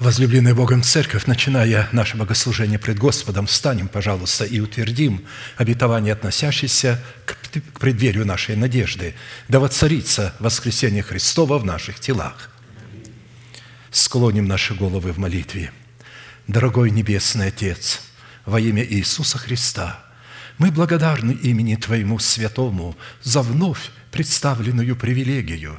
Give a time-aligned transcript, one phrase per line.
[0.00, 5.24] Возлюбленная Богом Церковь, начиная наше богослужение пред Господом, встанем, пожалуйста, и утвердим
[5.56, 9.14] обетование, относящееся к преддверию нашей надежды,
[9.48, 12.50] да воцарится воскресение Христова в наших телах.
[13.92, 15.70] Склоним наши головы в молитве.
[16.48, 18.02] Дорогой Небесный Отец,
[18.46, 20.04] во имя Иисуса Христа,
[20.58, 25.78] мы благодарны имени Твоему Святому за вновь представленную привилегию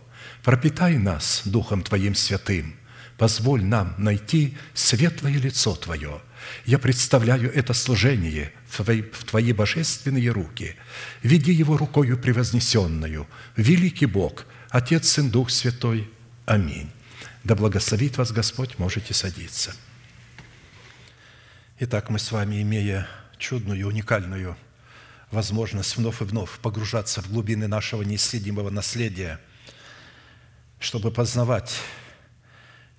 [0.43, 2.75] Пропитай нас Духом Твоим святым,
[3.17, 6.21] позволь нам найти светлое лицо Твое.
[6.65, 10.75] Я представляю это служение в Твои, в Твои божественные руки.
[11.21, 13.27] Веди его рукою превознесенную.
[13.55, 16.09] Великий Бог, Отец, Сын, Дух Святой.
[16.45, 16.89] Аминь.
[17.43, 19.75] Да благословит вас Господь, можете садиться.
[21.79, 24.57] Итак, мы с вами, имея чудную, уникальную
[25.29, 29.39] возможность вновь и вновь погружаться в глубины нашего неисследимого наследия–
[30.81, 31.79] чтобы познавать,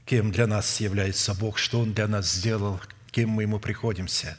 [0.07, 2.81] кем для нас является Бог, что Он для нас сделал,
[3.11, 4.39] кем мы Ему приходимся.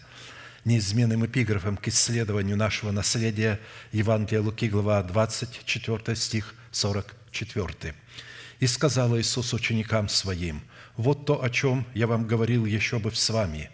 [0.63, 3.59] Неизменным эпиграфом к исследованию нашего наследия
[3.91, 7.93] Евангелия Луки, глава 24, стих 44.
[8.61, 10.63] «И сказал Иисус ученикам Своим,
[10.95, 13.69] «Вот то, о чем я вам говорил еще бы с вами,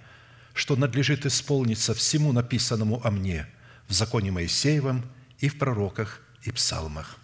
[0.56, 3.46] что надлежит исполниться всему написанному о мне
[3.88, 5.06] в законе Моисеевом
[5.38, 7.19] и в пророках и псалмах».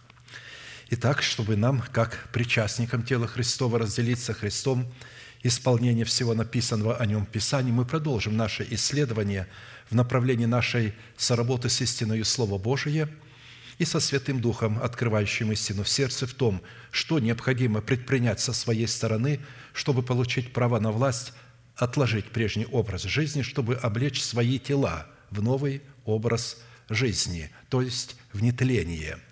[0.91, 4.85] Итак, чтобы нам, как причастникам тела Христова, разделиться Христом,
[5.41, 9.47] исполнение всего написанного о Нем в Писании, мы продолжим наше исследование
[9.89, 13.09] в направлении нашей соработы с истиною Слова Божие
[13.79, 18.87] и со Святым Духом, открывающим истину в сердце, в том, что необходимо предпринять со своей
[18.87, 19.39] стороны,
[19.73, 21.33] чтобы получить право на власть,
[21.75, 28.43] отложить прежний образ жизни, чтобы облечь свои тела в новый образ жизни, то есть в
[28.43, 29.17] нетление–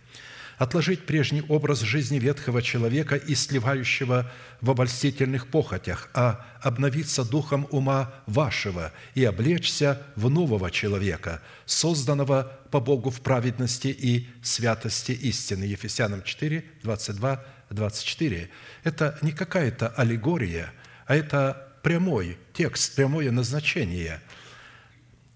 [0.63, 4.31] отложить прежний образ жизни ветхого человека и сливающего
[4.61, 12.79] в обольстительных похотях, а обновиться духом ума вашего и облечься в нового человека, созданного по
[12.79, 15.65] Богу в праведности и святости истины».
[15.65, 18.49] Ефесянам 4, 22, 24.
[18.85, 20.71] Это не какая-то аллегория,
[21.05, 24.21] а это прямой текст, прямое назначение.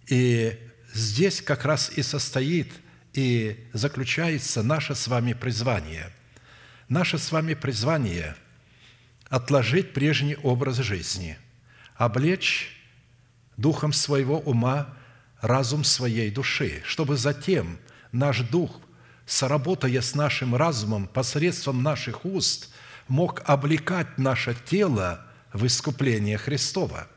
[0.07, 0.57] И
[0.93, 2.71] здесь как раз и состоит–
[3.17, 6.13] и заключается наше с вами призвание.
[6.88, 8.35] Наше с вами призвание–
[9.29, 11.35] отложить прежний образ жизни,
[11.95, 12.79] облечь
[13.57, 14.94] духом своего ума
[15.41, 17.79] разум своей души, чтобы затем
[18.11, 18.79] наш дух,
[19.25, 22.69] соработая с нашим разумом посредством наших уст,
[23.07, 27.07] мог облекать наше тело в искупление Христова.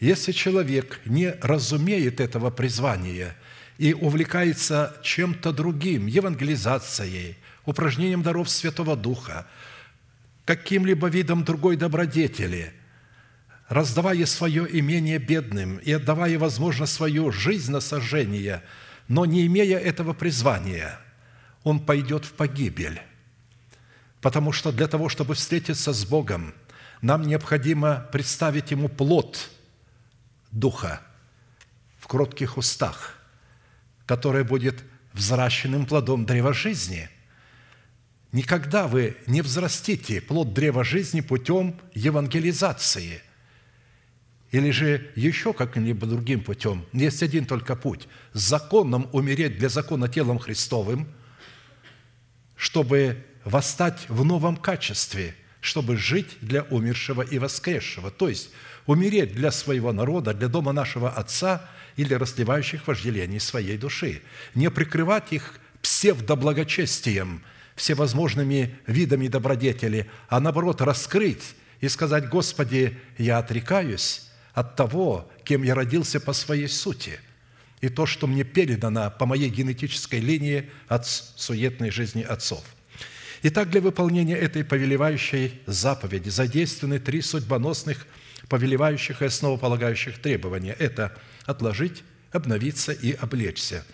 [0.00, 3.36] Если человек не разумеет этого призвания–
[3.78, 9.46] и увлекается чем-то другим, евангелизацией, упражнением даров Святого Духа,
[10.44, 12.72] каким-либо видом другой добродетели,
[13.68, 18.62] раздавая свое имение бедным и отдавая, возможно, свою жизнь на сожжение,
[19.08, 20.98] но не имея этого призвания,
[21.62, 23.00] он пойдет в погибель.
[24.20, 26.54] Потому что для того, чтобы встретиться с Богом,
[27.02, 29.50] нам необходимо представить Ему плод
[30.52, 31.00] Духа
[31.98, 33.13] в кротких устах–
[34.06, 37.08] которое будет взращенным плодом древа жизни.
[38.32, 43.22] Никогда вы не взрастите плод древа жизни путем евангелизации
[44.50, 46.84] или же еще каким-либо другим путем.
[46.92, 51.08] Есть один только путь– законом умереть для закона телом Христовым,
[52.56, 58.10] чтобы восстать в новом качестве, чтобы жить для умершего и воскресшего.
[58.10, 58.50] То есть
[58.86, 64.22] умереть для своего народа, для дома нашего Отца– или расливающих вожделений своей души.
[64.54, 67.42] Не прикрывать их псевдоблагочестием,
[67.76, 75.74] всевозможными видами добродетели, а наоборот раскрыть и сказать, «Господи, я отрекаюсь от того, кем я
[75.74, 77.20] родился по своей сути,
[77.80, 82.64] и то, что мне передано по моей генетической линии от суетной жизни отцов».
[83.42, 88.06] Итак, для выполнения этой повелевающей заповеди задействованы три судьбоносных,
[88.48, 90.74] повелевающих и основополагающих требования.
[90.78, 91.14] Это
[91.44, 92.02] отложить,
[92.32, 93.84] обновиться и облечься.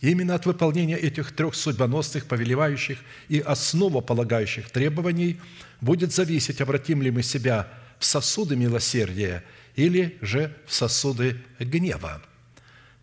[0.00, 5.40] именно от выполнения этих трех судьбоносных, повелевающих и основополагающих требований
[5.80, 7.68] будет зависеть, обратим ли мы себя
[7.98, 9.44] в сосуды милосердия
[9.76, 12.20] или же в сосуды гнева.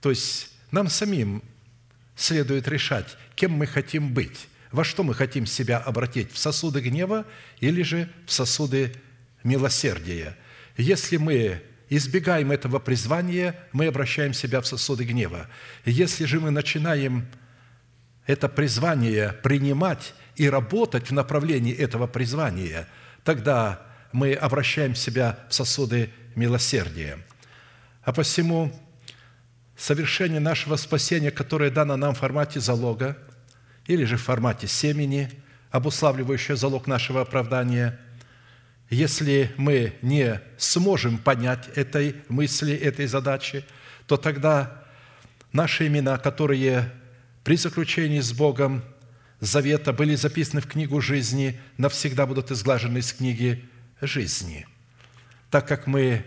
[0.02, 1.42] То есть нам самим
[2.16, 6.32] следует решать, кем мы хотим быть– во что мы хотим себя обратить?
[6.32, 7.26] В сосуды гнева
[7.60, 8.94] или же в сосуды
[9.44, 10.38] милосердия?
[10.78, 15.48] Если мы избегаем этого призвания, мы обращаем себя в сосуды гнева.
[15.86, 17.28] Если же мы начинаем
[18.26, 22.88] это призвание принимать и работать в направлении этого призвания,
[23.24, 23.82] тогда
[24.12, 27.18] мы обращаем себя в сосуды милосердия.
[28.04, 28.72] А посему
[29.76, 33.18] совершение нашего спасения, которое дано нам в формате залога–
[33.90, 35.32] или же в формате семени,
[35.72, 38.00] обуславливающее залог нашего оправдания.
[38.90, 43.64] Если мы не сможем понять этой мысли, этой задачи,
[44.08, 44.84] то тогда
[45.52, 46.92] наши имена, которые
[47.44, 48.84] при заключении с Богом
[49.40, 53.64] завета были записаны в книгу жизни, навсегда будут изглажены из книги
[54.02, 54.68] жизни,
[55.52, 56.26] так как мы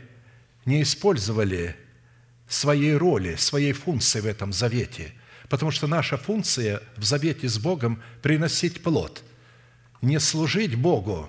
[0.65, 1.77] не использовали
[2.49, 5.13] своей роли, своей функции в этом завете–
[5.53, 9.23] Потому что наша функция в завете с Богом– приносить плод.
[10.01, 11.29] Не служить Богу,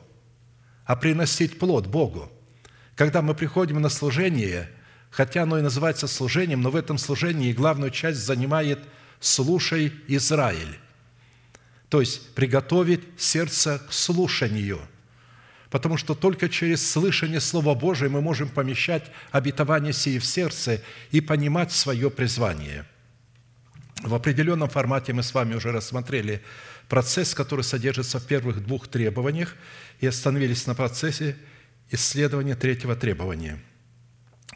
[0.85, 2.31] а приносить плод Богу.
[2.95, 4.69] Когда мы приходим на служение,
[5.09, 8.80] хотя оно и называется служением, но в этом служении главную часть занимает
[9.19, 10.80] «слушай, Израиль».
[11.89, 14.80] То есть приготовить сердце к слушанию–
[15.69, 21.19] потому что только через слышание Слова Божия мы можем помещать обетование сие в сердце и
[21.19, 22.86] понимать свое призвание–
[24.03, 26.44] в определенном формате мы с вами уже рассмотрели
[26.89, 29.56] процесс, который содержится в первых двух требованиях,
[30.00, 31.36] и остановились на процессе
[31.92, 33.60] исследования третьего требования.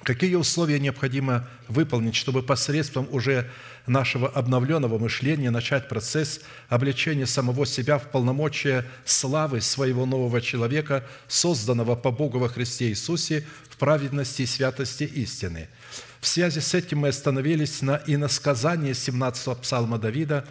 [0.03, 3.49] Какие условия необходимо выполнить, чтобы посредством уже
[3.87, 11.95] нашего обновленного мышления начать процесс обличения самого себя в полномочия славы своего нового человека, созданного
[11.95, 15.67] по Богу во Христе Иисусе в праведности и святости истины–
[16.19, 20.45] в связи с этим мы остановились на иносказании 17-го псалма Давида,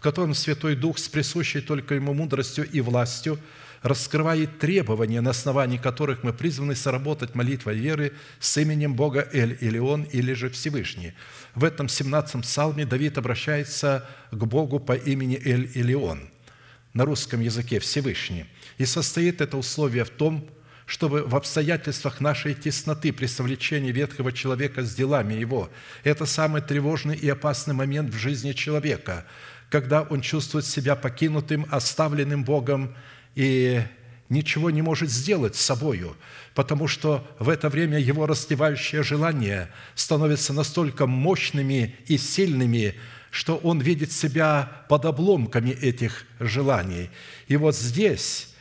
[0.00, 3.38] в котором Святой Дух с присущей только Ему мудростью и властью
[3.82, 10.04] раскрывает требования, на основании которых мы призваны соработать молитвой веры с именем Бога Эль Илион
[10.04, 11.12] или же Всевышний.
[11.54, 16.30] В этом 17-м псалме Давид обращается к Богу по имени Эль Илион,
[16.94, 18.46] на русском языке Всевышний.
[18.78, 20.48] И состоит это условие в том,
[20.90, 25.70] чтобы в обстоятельствах нашей тесноты при совлечении ветхого человека с делами его,
[26.04, 29.24] это самый тревожный и опасный момент в жизни человека,
[29.70, 32.94] когда он чувствует себя покинутым, оставленным Богом
[33.34, 33.80] и
[34.28, 36.16] ничего не может сделать с собою,
[36.54, 42.94] потому что в это время его растевающие желания становятся настолько мощными и сильными,
[43.30, 47.10] что он видит себя под обломками этих желаний.
[47.46, 48.52] И вот здесь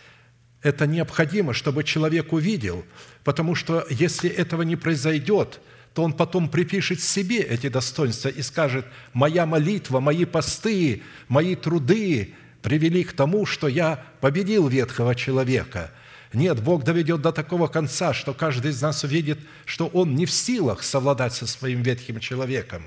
[0.61, 2.85] это необходимо, чтобы человек увидел,
[3.23, 5.59] потому что если этого не произойдет,
[5.93, 12.33] то он потом припишет себе эти достоинства и скажет, «Моя молитва, мои посты, мои труды
[12.61, 15.91] привели к тому, что я победил ветхого человека».
[16.31, 20.31] Нет, Бог доведет до такого конца, что каждый из нас увидит, что он не в
[20.31, 22.83] силах совладать со своим ветхим человеком.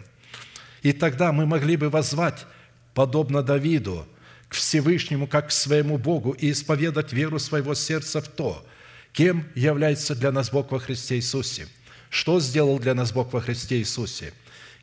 [0.83, 2.47] И тогда мы могли бы возвать,
[2.95, 4.07] подобно Давиду,
[4.49, 8.65] к Всевышнему, как к своему Богу, и исповедать веру своего сердца в то,
[9.13, 11.67] кем является для нас Бог во Христе Иисусе,
[12.13, 14.35] что сделал для нас Бог во Христе Иисусе,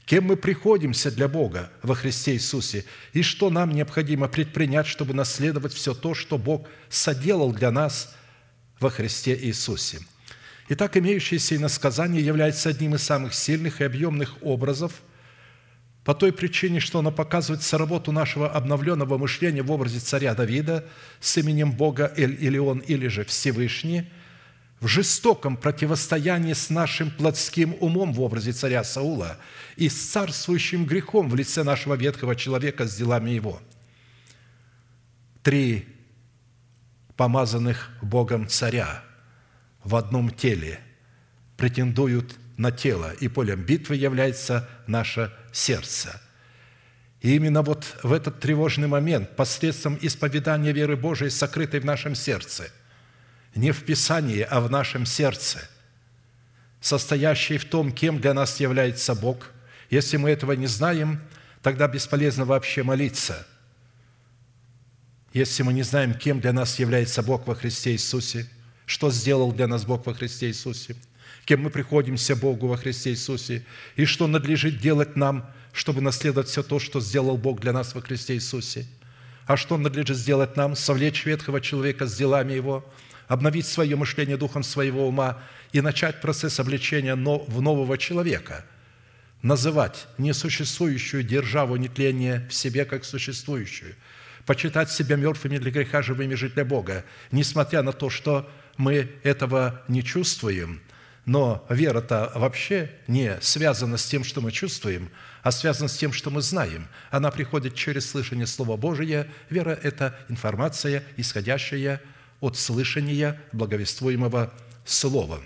[0.06, 5.72] кем мы приходимся для Бога во Христе Иисусе, и что нам необходимо предпринять, чтобы наследовать
[5.72, 8.16] все то, что Бог соделал для нас
[8.80, 10.00] во Христе Иисусе.
[10.70, 14.94] Итак, имеющееся иносказание является одним из самых сильных и объемных образов–
[16.10, 20.86] по той причине, что оно показывает соработу нашего обновленного мышления в образе царя Давида
[21.20, 24.10] с именем Бога Эль-Илион или же Всевышний,
[24.80, 29.38] в жестоком противостоянии с нашим плотским умом в образе царя Саула
[29.76, 33.62] и с царствующим грехом в лице нашего ветхого человека с делами его.
[35.44, 35.88] Три
[37.18, 39.04] помазанных Богом царя
[39.84, 40.80] в одном теле
[41.58, 46.22] претендуют на тело, и полем битвы является наше сердце.
[47.22, 52.72] И именно вот в этот тревожный момент, посредством исповедания веры Божией, сокрытой в нашем сердце,
[53.60, 55.68] не в Писании, а в нашем сердце,
[56.82, 59.52] состоящей в том, кем для нас является Бог.
[59.90, 61.22] Если мы этого не знаем,
[61.62, 63.46] тогда бесполезно вообще молиться.
[65.34, 68.50] Если мы не знаем, кем для нас является Бог во Христе Иисусе,
[68.86, 70.96] что сделал для нас Бог во Христе Иисусе,
[71.46, 76.64] кем мы приходимся Богу во Христе Иисусе, и что надлежит делать нам, чтобы наследовать все
[76.64, 78.88] то, что сделал Бог для нас во Христе Иисусе.
[79.46, 80.76] А что надлежит сделать нам?
[80.76, 82.86] Совлечь ветхого человека с делами его,
[83.30, 88.66] обновить свое мышление духом своего ума и начать процесс обличения в нового человека–
[89.42, 93.96] называть несуществующую державу нетления в себе как существующую,
[94.46, 99.82] почитать себя мертвыми для греха, живыми жить для Бога, несмотря на то, что мы этого
[99.88, 100.82] не чувствуем,
[101.26, 105.10] но вера-то вообще не связана с тем, что мы чувствуем,
[105.44, 106.88] а связана с тем, что мы знаем.
[107.12, 109.28] Она приходит через слышание Слова Божия.
[109.50, 112.02] Вера– это информация, исходящая
[112.40, 114.54] от слышания благовествуемого
[114.86, 115.42] Слова.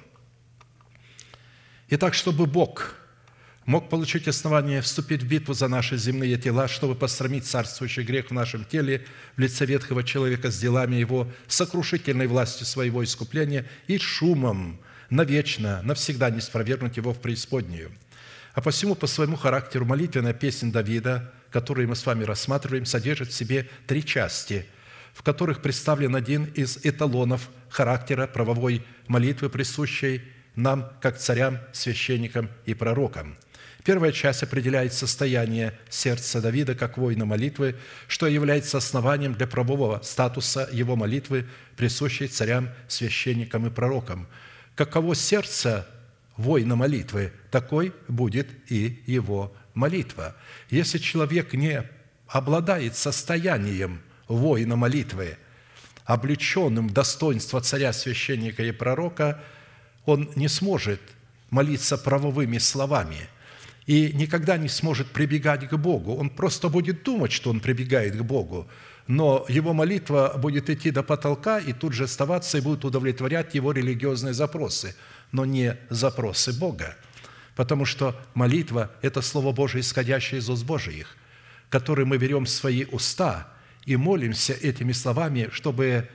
[1.90, 2.96] Итак, чтобы Бог–
[3.66, 8.34] мог получить основание вступить в битву за наши земные тела, чтобы посрамить царствующий грех в
[8.34, 14.80] нашем теле в лице ветхого человека с делами его, сокрушительной властью своего искупления и шумом
[15.10, 17.92] навечно, навсегда не спровергнуть его в преисподнюю.
[18.54, 23.34] А посему по своему характеру молитвенная песня Давида, которую мы с вами рассматриваем, содержит в
[23.34, 24.66] себе три части,
[25.14, 30.22] в которых представлен один из эталонов характера правовой молитвы, присущей
[30.56, 33.38] нам, как царям, священникам и пророкам–
[33.84, 37.76] Первая часть определяет состояние сердца Давида как воина молитвы,
[38.08, 44.28] что является основанием для правового статуса его молитвы, присущей царям, священникам и пророкам.
[44.76, 45.86] Каково сердце
[46.38, 50.34] воина молитвы, такой будет и его молитва.
[50.70, 51.84] Если человек не
[52.30, 55.38] обладает состоянием воина молитвы,
[56.06, 59.42] облеченным достоинства царя, священника и пророка,
[60.06, 61.02] он не сможет
[61.50, 63.28] молиться правовыми словами–
[63.86, 66.16] и никогда не сможет прибегать к Богу.
[66.16, 68.68] Он просто будет думать, что он прибегает к Богу,
[69.08, 73.72] но его молитва будет идти до потолка и тут же оставаться и будет удовлетворять его
[73.72, 74.96] религиозные запросы,
[75.32, 76.96] но не запросы Бога.
[77.56, 81.16] Потому что молитва– это Слово Божие, исходящее из уст Божиих,
[81.70, 83.48] которые мы берем в свои уста
[83.86, 86.10] и молимся этими словами, чтобы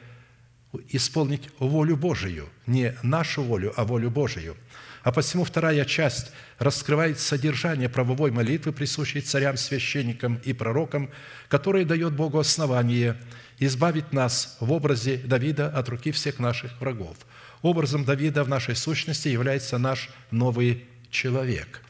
[0.88, 4.56] исполнить волю Божию, не нашу волю, а волю Божию–
[5.08, 11.10] а посему вторая часть раскрывает содержание правовой молитвы, присущей царям, священникам и пророкам,
[11.48, 13.16] которая дает Богу основание
[13.58, 17.16] избавить нас в образе Давида от руки всех наших врагов.
[17.62, 21.82] Образом Давида в нашей сущности является наш новый человек–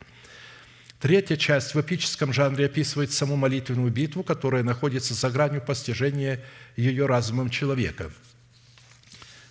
[1.01, 6.41] Третья часть в эпическом жанре описывает саму молитвенную битву, которая находится за гранью постижения
[6.77, 8.11] ее разумом человека.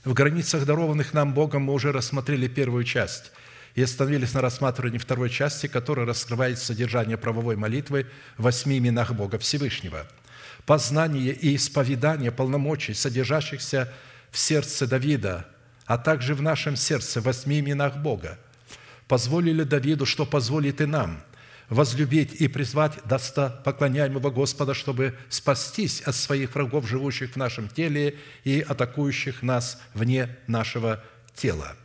[0.03, 3.31] В границах дарованных нам Богом мы уже рассмотрели первую часть–
[3.77, 9.37] и остановились на рассматривании второй части, которая раскрывает содержание правовой молитвы в восьми именах Бога
[9.37, 10.07] Всевышнего.
[10.65, 13.93] Познание и исповедание полномочий, содержащихся
[14.31, 15.45] в сердце Давида,
[15.85, 18.39] а также в нашем сердце в восьми именах Бога,
[19.07, 21.21] позволили Давиду, что позволит и нам–
[21.69, 28.61] возлюбить и призвать достопоклоняемого Господа, чтобы спастись от своих врагов, живущих в нашем теле и
[28.61, 31.03] атакующих нас вне нашего
[31.35, 31.75] тела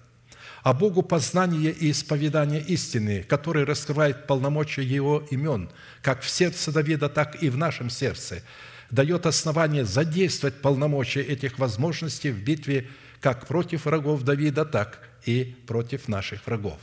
[0.63, 5.71] а Богу познание и исповедание истины, который раскрывает полномочия Его имен,
[6.03, 8.43] как в сердце Давида, так и в нашем сердце,
[8.91, 12.89] дает основание задействовать полномочия этих возможностей в битве
[13.21, 16.79] как против врагов Давида, так и против наших врагов.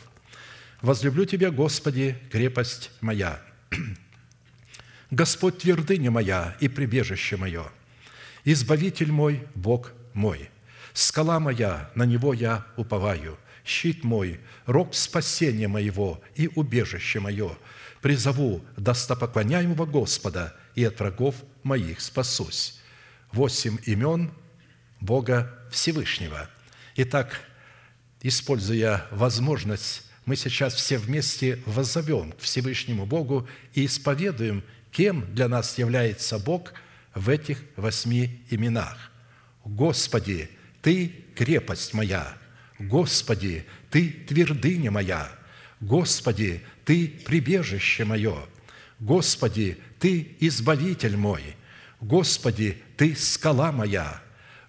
[0.82, 3.42] «Возлюблю Тебя, Господи, крепость моя,
[5.12, 7.66] Господь твердыня моя и прибежище мое,
[8.46, 10.50] Избавитель мой, Бог мой,
[10.94, 13.38] скала моя, на Него я уповаю–
[13.70, 17.56] щит мой, рог спасения моего и убежище мое.
[18.02, 22.80] Призову достопоклоняемого Господа, и от врагов моих спасусь».
[23.32, 24.32] Восемь имен
[25.00, 26.50] Бога Всевышнего.
[26.96, 27.42] Итак,
[28.24, 35.80] используя возможность, мы сейчас все вместе воззовем к Всевышнему Богу и исповедуем, кем для нас
[35.80, 36.74] является Бог
[37.16, 39.12] в этих восьми именах.
[39.66, 40.48] «Господи,
[40.84, 42.38] Ты– крепость моя,
[42.78, 45.32] Господи, Ты твердыня моя,
[45.80, 48.38] Господи, Ты прибежище мое,
[49.00, 51.42] Господи, Ты избавитель мой,
[52.02, 54.22] Господи, Ты скала моя,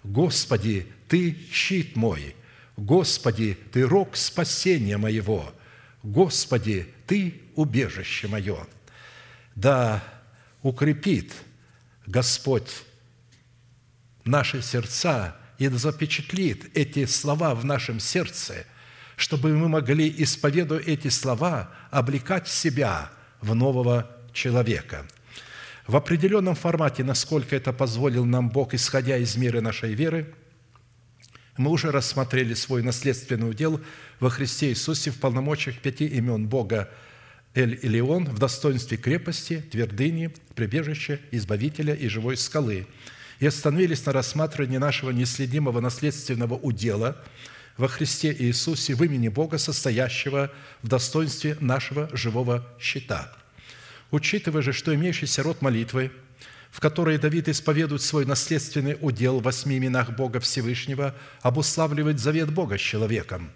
[0.05, 2.35] Господи, Ты щит мой,
[2.81, 5.53] Господи, Ты рог спасения моего,
[6.03, 8.67] Господи, Ты убежище мое.
[9.55, 10.03] Да
[10.63, 11.35] укрепит
[12.07, 12.71] Господь
[14.25, 18.65] наши сердца и запечатлит эти слова в нашем сердце,
[19.17, 23.11] чтобы мы могли, исповедуя эти слова, облекать себя
[23.43, 25.07] в нового человека.
[25.87, 30.35] В определенном формате, насколько это позволил нам Бог, исходя из меры нашей веры,
[31.61, 33.81] мы уже рассмотрели свой наследственный удел
[34.19, 36.91] во Христе Иисусе в полномочиях пяти имен Бога
[37.55, 42.87] Эль Илион в достоинстве крепости, твердыни, прибежища, избавителя и живой скалы–
[43.41, 47.17] и остановились на рассматривании нашего неследимого наследственного удела
[47.77, 50.53] во Христе Иисусе в имени Бога, состоящего
[50.83, 53.33] в достоинстве нашего живого щита.
[54.11, 56.13] Учитывая же, что имеющийся род молитвы,
[56.71, 62.79] в которой Давид исповедует свой наследственный удел в восьми именах Бога Всевышнего, обуславливает завет Бога
[62.79, 63.51] с человеком.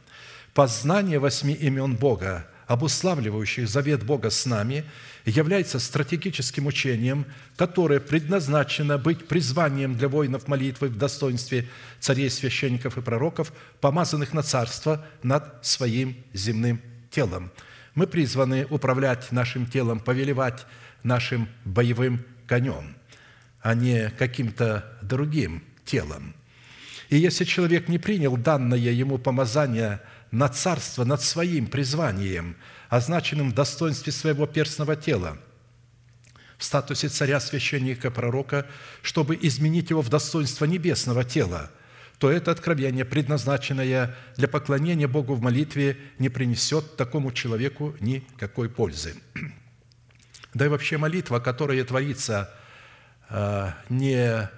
[0.53, 4.85] Познание восьми имен Бога обуславливающих завет Бога с нами,
[5.25, 11.69] является стратегическим учением, которое предназначено быть призванием для воинов молитвы в достоинстве
[12.01, 16.81] царей, священников и пророков, помазанных на царство над своим земным
[17.11, 17.51] телом.
[17.95, 20.67] Мы призваны управлять нашим телом, повелевать
[21.03, 22.97] нашим боевым конем,
[23.65, 26.37] а не каким-то другим телом.
[27.09, 30.01] И если человек не принял данное ему помазание–
[30.35, 32.57] на царство над своим призванием,
[32.89, 35.39] означенным в достоинстве своего перстного тела,
[36.59, 38.67] в статусе царя, священника, пророка,
[39.03, 41.71] чтобы изменить его в достоинство небесного тела,
[42.19, 49.15] то это откровение, предназначенное для поклонения Богу в молитве, не принесет такому человеку никакой пользы.
[50.53, 52.49] Да и вообще молитва, которая творится
[53.89, 54.49] не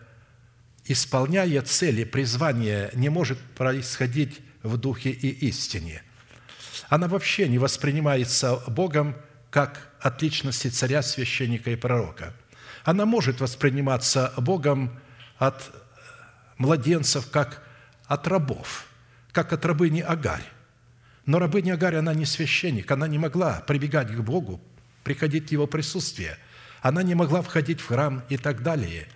[0.85, 6.03] исполняя цели призвания, не может происходить в духе и истине.
[6.89, 9.17] Она вообще не воспринимается Богом
[9.51, 12.35] как от личности царя, священника и пророка.
[12.85, 14.99] Она может восприниматься Богом
[15.39, 15.73] от
[16.59, 17.63] младенцев, как
[18.07, 18.87] от рабов,
[19.33, 20.45] как от рабыни Агарь.
[21.25, 24.61] Но рабыня Агарь, она не священник, она не могла прибегать к Богу,
[25.03, 26.39] приходить в Его присутствие.
[26.87, 29.09] Она не могла входить в храм и так далее.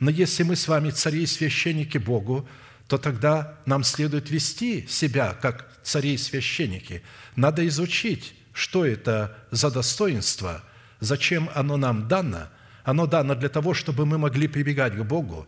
[0.00, 2.48] Но если мы с вами цари и священники Богу,
[2.88, 7.02] то тогда нам следует вести себя как цари и священники.
[7.36, 10.64] Надо изучить, что это за достоинство,
[11.00, 12.48] зачем оно нам дано.
[12.82, 15.46] Оно дано для того, чтобы мы могли прибегать к Богу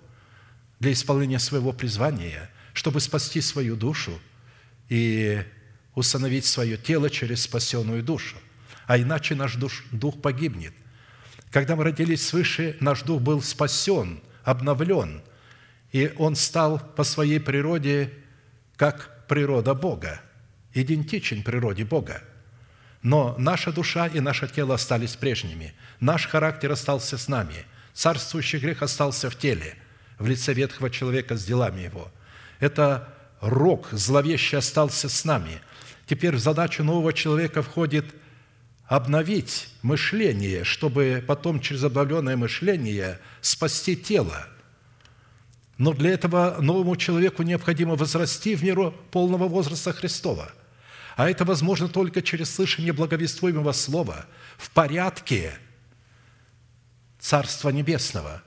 [0.80, 4.20] для исполнения своего призвания, чтобы спасти свою душу
[4.90, 5.42] и
[5.94, 8.36] установить свое тело через спасенную душу.
[8.86, 10.74] А иначе наш душ, дух погибнет.
[11.54, 15.22] Когда мы родились свыше, наш дух был спасен, обновлен–
[15.94, 18.12] и он стал по своей природе
[18.74, 20.20] как природа Бога,
[20.72, 22.20] идентичен природе Бога.
[23.02, 25.72] Но наша душа и наше тело остались прежними.
[26.00, 27.64] Наш характер остался с нами.
[27.92, 29.76] Царствующий грех остался в теле,
[30.18, 32.10] в лице ветхого человека с делами его.
[32.58, 35.60] Это рок зловещий остался с нами.
[36.06, 38.06] Теперь в задачу нового человека входит
[38.86, 44.46] обновить мышление, чтобы потом через обновленное мышление спасти тело–
[45.78, 50.50] но для этого новому человеку необходимо возрасти в меру полного возраста Христова.
[51.16, 55.52] А это возможно только через слышание благовествуемого слова в порядке
[57.18, 58.42] Царства Небесного.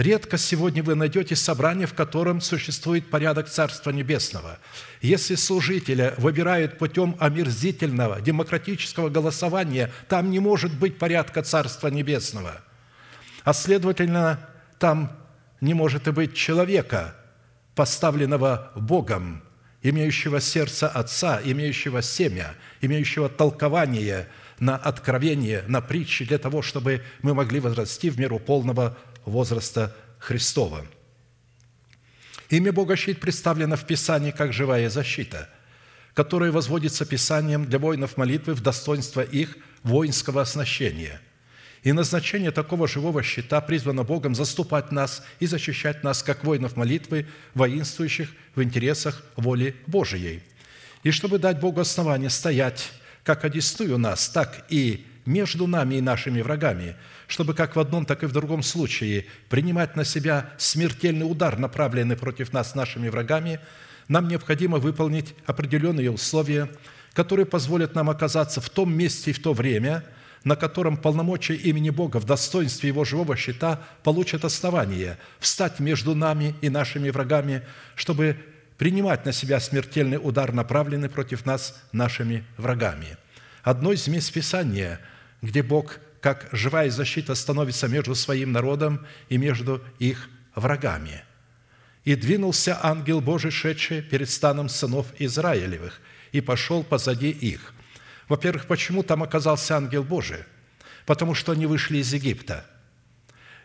[0.00, 4.58] Редко сегодня вы найдете собрание, в котором существует порядок Царства Небесного.
[5.02, 12.62] Если служителя выбирают путем омерзительного демократического голосования, там не может быть порядка Царства Небесного.
[13.44, 15.12] А следовательно, там
[15.60, 17.14] не может и быть человека,
[17.74, 19.42] поставленного Богом,
[19.82, 24.28] имеющего сердце Отца, имеющего семя, имеющего толкование
[24.60, 30.86] на откровение, на притчи, для того, чтобы мы могли возрасти в меру полного возраста Христова.
[32.48, 35.48] Имя Бога щит представлено в Писании как живая защита,
[36.14, 41.20] которая возводится Писанием для воинов молитвы в достоинство их воинского оснащения–
[41.82, 47.26] и назначение такого живого щита призвано Богом заступать нас и защищать нас, как воинов молитвы,
[47.54, 50.42] воинствующих в интересах воли Божией.
[51.02, 52.92] И чтобы дать Богу основание стоять
[53.24, 58.22] как одесную нас, так и между нами и нашими врагами, чтобы как в одном, так
[58.22, 63.60] и в другом случае принимать на себя смертельный удар, направленный против нас нашими врагами,
[64.08, 66.68] нам необходимо выполнить определенные условия,
[67.12, 70.04] которые позволят нам оказаться в том месте и в то время–
[70.44, 76.54] на котором полномочия имени Бога в достоинстве Его живого щита получат основание встать между нами
[76.60, 77.62] и нашими врагами,
[77.94, 78.36] чтобы
[78.78, 83.18] принимать на себя смертельный удар, направленный против нас нашими врагами.
[83.62, 85.00] Одно из мест Писания,
[85.42, 91.24] где Бог, как живая защита, становится между своим народом и между их врагами.
[92.04, 96.00] И двинулся ангел Божий, шедший перед станом сынов Израилевых,
[96.32, 97.74] и пошел позади их.
[98.28, 100.44] Во-первых, почему там оказался ангел Божий?
[101.06, 102.64] Потому что они вышли из Египта.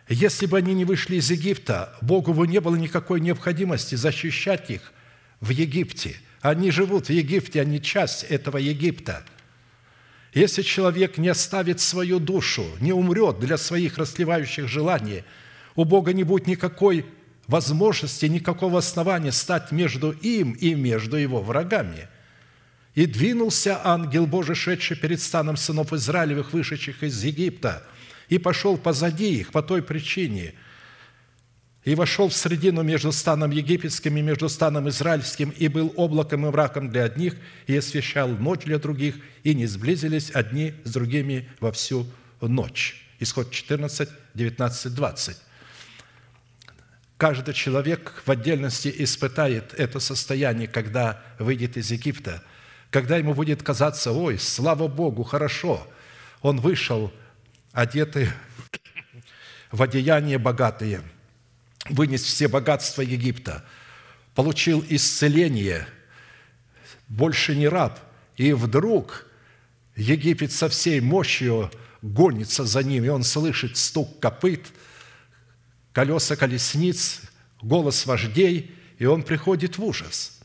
[0.08, 4.94] Если бы они не вышли из Египта, Богу бы не было никакой необходимости защищать их
[5.42, 6.16] в Египте.
[6.42, 9.24] Они живут в Египте, они часть этого Египта–
[10.36, 15.24] если человек не оставит свою душу, не умрет для своих расливающих желаний,
[15.76, 17.06] у Бога не будет никакой
[17.48, 22.10] возможности, никакого основания стать между им и между его врагами.
[22.96, 27.84] И двинулся ангел Божий, шедший перед станом сынов Израилевых, вышедших из Египта,
[28.28, 30.54] и пошел позади их по той причине–
[31.86, 36.50] и вошел в средину между станом египетским и между станом израильским, и был облаком и
[36.50, 37.36] мраком для одних,
[37.68, 42.08] и освещал ночь для других, и не сблизились одни с другими во всю
[42.42, 43.02] ночь».
[43.20, 45.38] Исход 14, 19, 20.
[47.18, 52.44] Каждый человек в отдельности испытает это состояние, когда выйдет из Египта,
[52.90, 55.88] когда ему будет казаться, ой, слава Богу, хорошо,
[56.42, 57.14] он вышел,
[57.74, 58.30] одетый
[59.72, 61.04] в одеяния богатые–
[61.90, 63.64] вынес все богатства Египта,
[64.34, 65.88] получил исцеление,
[67.08, 68.00] больше не раб.
[68.38, 69.26] И вдруг
[69.96, 71.72] Египет со всей мощью
[72.02, 74.66] гонится за ним, и он слышит стук копыт,
[75.94, 77.22] колеса колесниц,
[77.62, 80.40] голос вождей, и он приходит в ужас.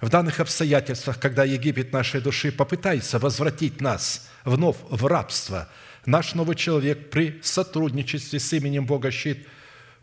[0.00, 5.68] В данных обстоятельствах, когда Египет нашей души попытается возвратить нас вновь в рабство,
[6.06, 9.46] наш новый человек при сотрудничестве с именем Бога Щит–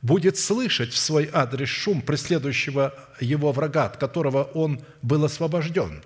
[0.05, 6.03] будет слышать в свой адрес шум преследующего его врага, от которого он был освобожден.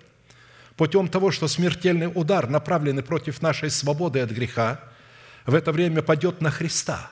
[0.78, 4.80] Путем того, что смертельный удар, направленный против нашей свободы от греха,
[5.46, 7.12] в это время падет на Христа,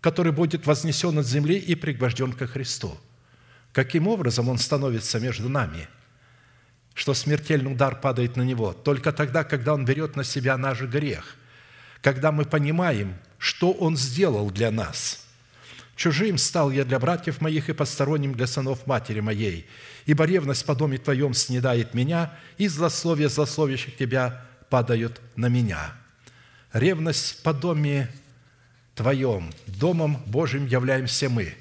[0.00, 2.98] который будет вознесен от земли и пригвожден ко Христу.
[3.72, 5.88] Каким образом он становится между нами–
[6.96, 11.34] что смертельный удар падает на него только тогда, когда он берет на себя наш грех,
[12.02, 15.20] когда мы понимаем, что он сделал для нас–
[15.96, 19.66] Чужим стал я для братьев моих и посторонним для сынов матери моей,
[20.06, 25.94] ибо ревность по доме Твоем снедает меня, и злословие злословящих Тебя падают на меня».
[26.72, 28.10] Ревность по доме
[28.96, 31.54] Твоем, Домом Божьим являемся мы.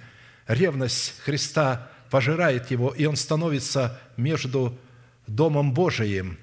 [0.48, 4.76] Ревность Христа пожирает его, и он становится между
[5.28, 6.40] Домом Божиим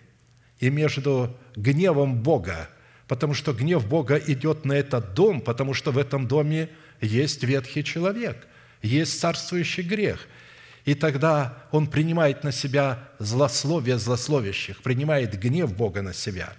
[0.60, 2.68] и между гневом Бога,
[3.08, 6.68] потому что гнев Бога идет на этот дом, потому что в этом доме–
[7.00, 8.46] есть ветхий человек,
[8.82, 10.26] есть царствующий грех.
[10.84, 16.52] И тогда он принимает на себя злословие злословящих, принимает гнев Бога на себя.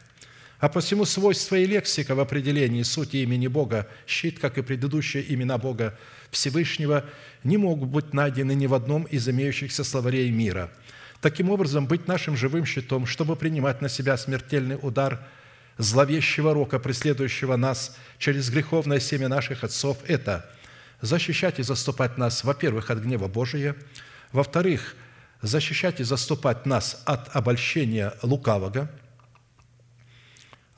[0.60, 5.58] А посему свойства и лексика в определении сути имени Бога, щит, как и предыдущие имена
[5.58, 5.98] Бога
[6.30, 7.04] Всевышнего,
[7.44, 10.72] не могут быть найдены ни в одном из имеющихся словарей мира.
[11.20, 15.28] Таким образом, быть нашим живым щитом, чтобы принимать на себя смертельный удар–
[15.78, 20.50] зловещего рока, преследующего нас через греховное семя наших отцов, это
[21.02, 23.76] защищать и заступать нас, во-первых, от гнева Божия,
[24.32, 24.96] во-вторых,
[25.42, 28.92] защищать и заступать нас от обольщения лукавого,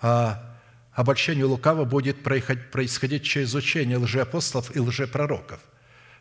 [0.01, 0.58] а
[0.93, 5.60] обольщение лукавого будет происходить через учение лжеапостолов и лжепророков.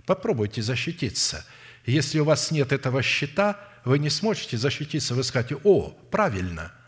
[0.07, 1.45] Попробуйте защититься.
[1.87, 5.15] Если у вас нет этого щита, вы не сможете защититься.
[5.15, 6.73] Вы скажете, о, правильно–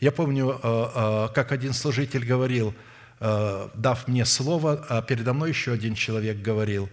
[0.00, 2.74] я помню, э, э, как один служитель говорил,
[3.20, 6.88] э, дав мне слово, а передо мной еще один человек говорил.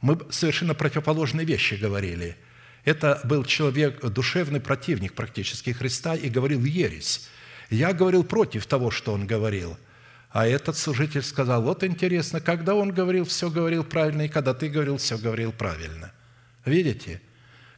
[0.00, 2.36] Мы совершенно противоположные вещи говорили.
[2.84, 7.28] Это был человек, душевный противник практически Христа, и говорил ересь.
[7.68, 9.76] Я говорил против того, что он говорил.
[10.30, 14.68] А этот служитель сказал, вот интересно, когда он говорил, все говорил правильно, и когда ты
[14.68, 16.12] говорил, все говорил правильно.
[16.64, 17.20] Видите?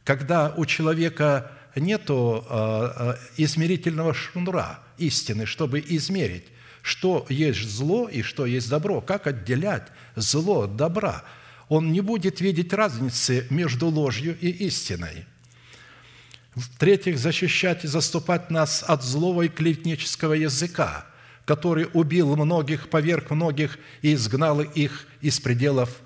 [0.03, 6.45] Когда у человека нету а, измерительного шнура истины, чтобы измерить,
[6.81, 11.23] что есть зло и что есть добро, как отделять зло от добра.
[11.67, 15.25] Он не будет видеть разницы между ложью и истиной.
[16.55, 21.05] В-третьих, защищать и заступать нас от злого и клеветнического языка,
[21.45, 26.01] который убил многих, поверг многих и изгнал их из пределов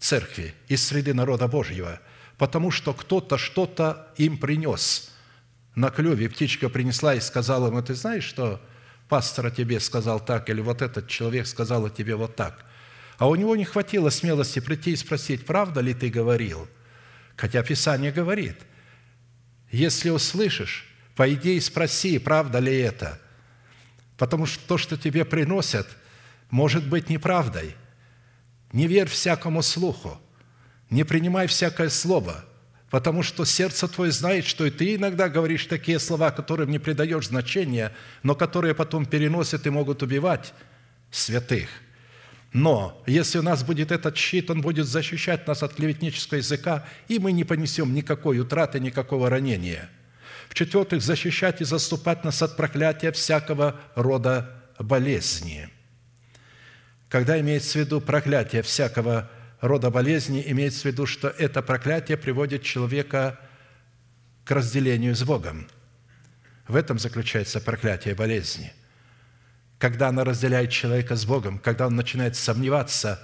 [0.00, 2.00] церкви, из среды народа Божьего–
[2.42, 5.12] потому что кто-то что-то им принес.
[5.76, 8.60] На клюве птичка принесла и сказала ему, ты знаешь, что
[9.08, 12.64] пастор о тебе сказал так, или вот этот человек сказал о тебе вот так.
[13.16, 16.68] А у него не хватило смелости прийти и спросить, правда ли ты говорил?
[17.36, 18.56] Хотя Писание говорит,
[19.70, 23.20] если услышишь, пойди и спроси, правда ли это.
[24.18, 25.86] Потому что то, что тебе приносят,
[26.50, 27.76] может быть неправдой.
[28.72, 30.20] Не верь всякому слуху.
[30.92, 32.44] Не принимай всякое слово,
[32.90, 37.28] потому что сердце твое знает, что и ты иногда говоришь такие слова, которым не придаешь
[37.28, 40.52] значения, но которые потом переносят и могут убивать
[41.10, 41.70] святых.
[42.52, 47.18] Но если у нас будет этот щит, он будет защищать нас от клеветнического языка, и
[47.18, 49.88] мы не понесем никакой утраты, никакого ранения.
[50.50, 55.70] В-четвертых, защищать и заступать нас от проклятия всякого рода болезни.
[57.08, 59.30] Когда имеется в виду проклятие всякого
[59.62, 63.40] рода болезни, имеется в виду, что это проклятие приводит человека
[64.44, 65.66] к разделению с Богом.
[66.68, 68.74] В этом заключается проклятие болезни–
[69.82, 73.18] когда она разделяет человека с Богом, когда он начинает сомневаться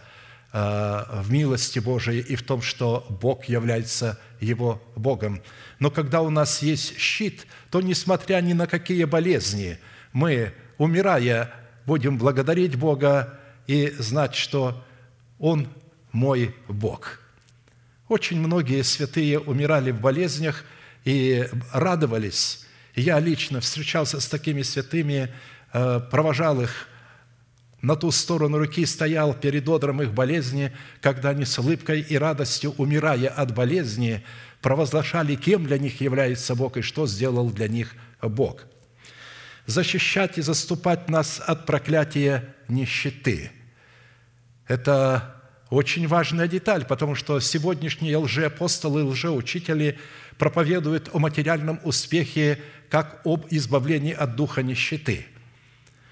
[0.52, 5.40] э, в милости Божией и в том, что Бог является его Богом.
[5.78, 9.78] Но когда у нас есть щит, то, несмотря ни на какие болезни,
[10.12, 11.54] мы, умирая,
[11.86, 14.84] будем благодарить Бога и знать, что
[15.38, 15.68] Он
[16.12, 17.20] мой Бог.
[18.08, 20.64] Очень многие святые умирали в болезнях
[21.04, 22.66] и радовались.
[22.94, 25.30] Я лично встречался с такими святыми,
[25.72, 26.88] Э, провожал их
[27.82, 32.74] на ту сторону руки, стоял перед одром их болезни, когда они с улыбкой и радостью,
[32.78, 34.24] умирая от болезни,
[34.62, 38.64] провозглашали, кем для них является Бог и что сделал для них Бог.
[39.66, 43.50] Защищать и заступать нас от проклятия нищеты–
[44.66, 45.37] это
[45.70, 49.98] очень важная деталь, потому что сегодняшние лжеапостолы, лжеучители
[50.38, 55.26] проповедуют о материальном успехе как об избавлении от духа нищеты–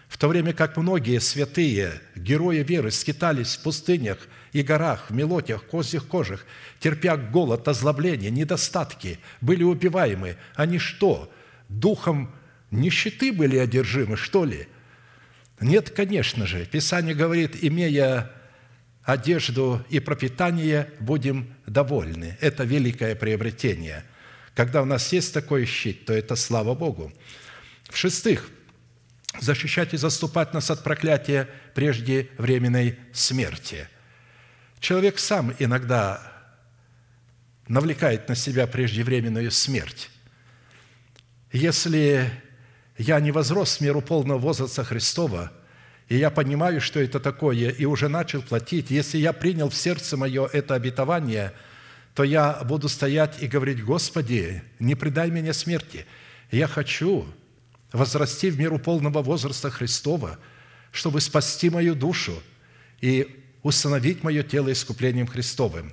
[0.08, 5.64] в то время как многие святые, герои веры, скитались в пустынях и горах, в мелотях,
[5.64, 6.46] козьих кожах,
[6.78, 11.30] терпя голод, озлобление, недостатки, были убиваемы, они что,
[11.68, 12.32] духом
[12.70, 14.68] нищеты были одержимы, что ли?
[15.60, 16.64] Нет, конечно же.
[16.66, 18.30] Писание говорит, имея
[19.06, 22.36] одежду и пропитание, будем довольны.
[22.40, 24.04] Это великое приобретение.
[24.54, 27.12] Когда у нас есть такой щит, то это слава Богу.
[27.88, 28.50] В-шестых,
[29.40, 33.88] защищать и заступать нас от проклятия преждевременной смерти.
[34.80, 36.32] Человек сам иногда
[37.68, 40.10] навлекает на себя преждевременную смерть.
[41.52, 42.28] Если
[42.98, 45.52] я не возрос в меру полного возраста Христова,
[46.08, 50.16] и я понимаю, что это такое, и уже начал платить, если я принял в сердце
[50.16, 51.52] мое это обетование,
[52.14, 56.06] то я буду стоять и говорить, «Господи, не предай меня смерти,
[56.50, 57.26] я хочу
[57.92, 60.38] возрасти в меру полного возраста Христова,
[60.92, 62.40] чтобы спасти мою душу
[63.00, 65.92] и установить мое тело искуплением Христовым,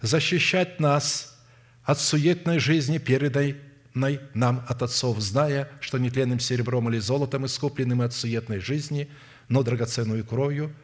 [0.00, 1.38] защищать нас
[1.84, 8.12] от суетной жизни, переданной нам от отцов, зная, что нетленным серебром или золотом искупленным от
[8.12, 9.08] суетной жизни,
[9.48, 10.74] но драгоценную кровью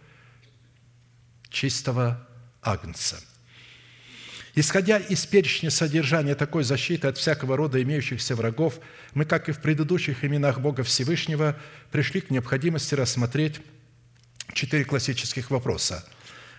[1.51, 2.27] чистого
[2.62, 3.20] агнца–
[4.55, 8.81] Исходя из перечня содержания такой защиты от всякого рода имеющихся врагов,
[9.14, 11.57] мы, как и в предыдущих именах Бога Всевышнего,
[11.92, 13.61] пришли к необходимости рассмотреть
[14.53, 16.05] четыре классических вопроса,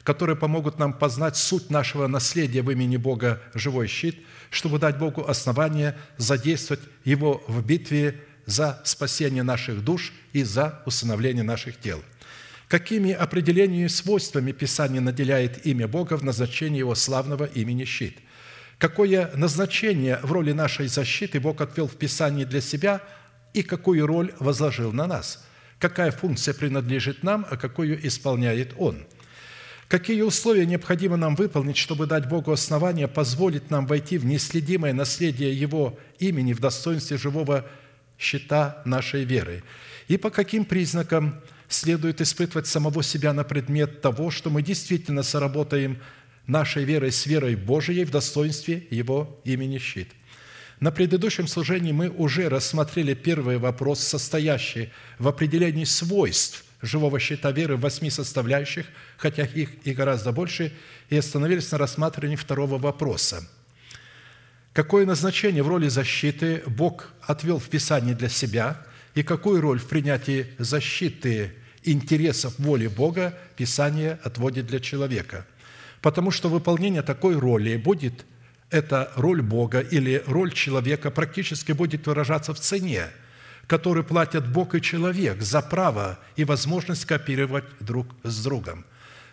[0.04, 5.26] которые помогут нам познать суть нашего наследия в имени Бога «Живой щит», чтобы дать Богу
[5.28, 12.04] основание задействовать Его в битве за спасение наших душ и за усыновление наших тел–
[12.72, 18.18] какими определениями и свойствами Писание наделяет имя Бога в назначении Его славного имени щит.
[18.78, 23.02] Какое назначение в роли нашей защиты Бог отвел в Писании для себя
[23.54, 25.46] и какую роль возложил на нас.
[25.80, 29.06] Какая функция принадлежит нам, а какую исполняет Он.
[29.90, 35.54] Какие условия необходимо нам выполнить, чтобы дать Богу основание позволить нам войти в неследимое наследие
[35.54, 37.66] Его имени в достоинстве живого
[38.22, 39.64] щита нашей веры?
[40.08, 46.00] И по каким признакам следует испытывать самого себя на предмет того, что мы действительно соработаем
[46.48, 50.10] нашей верой с верой Божией в достоинстве Его имени щит.
[50.80, 57.76] На предыдущем служении мы уже рассмотрели первый вопрос, состоящий в определении свойств живого щита веры
[57.76, 60.74] в восьми составляющих, хотя их и гораздо больше,
[61.10, 63.48] и остановились на рассматривании второго вопроса.
[64.74, 68.82] Какое назначение в роли защиты Бог отвел в Писании для себя,
[69.16, 71.54] и какую роль в принятии защиты
[71.84, 75.46] интересов воли Бога Писание отводит для человека.
[76.02, 78.26] Потому что выполнение такой роли будет,
[78.70, 83.08] эта роль Бога или роль человека практически будет выражаться в цене,
[83.68, 88.86] которую платят Бог и человек за право и возможность кооперировать друг с другом.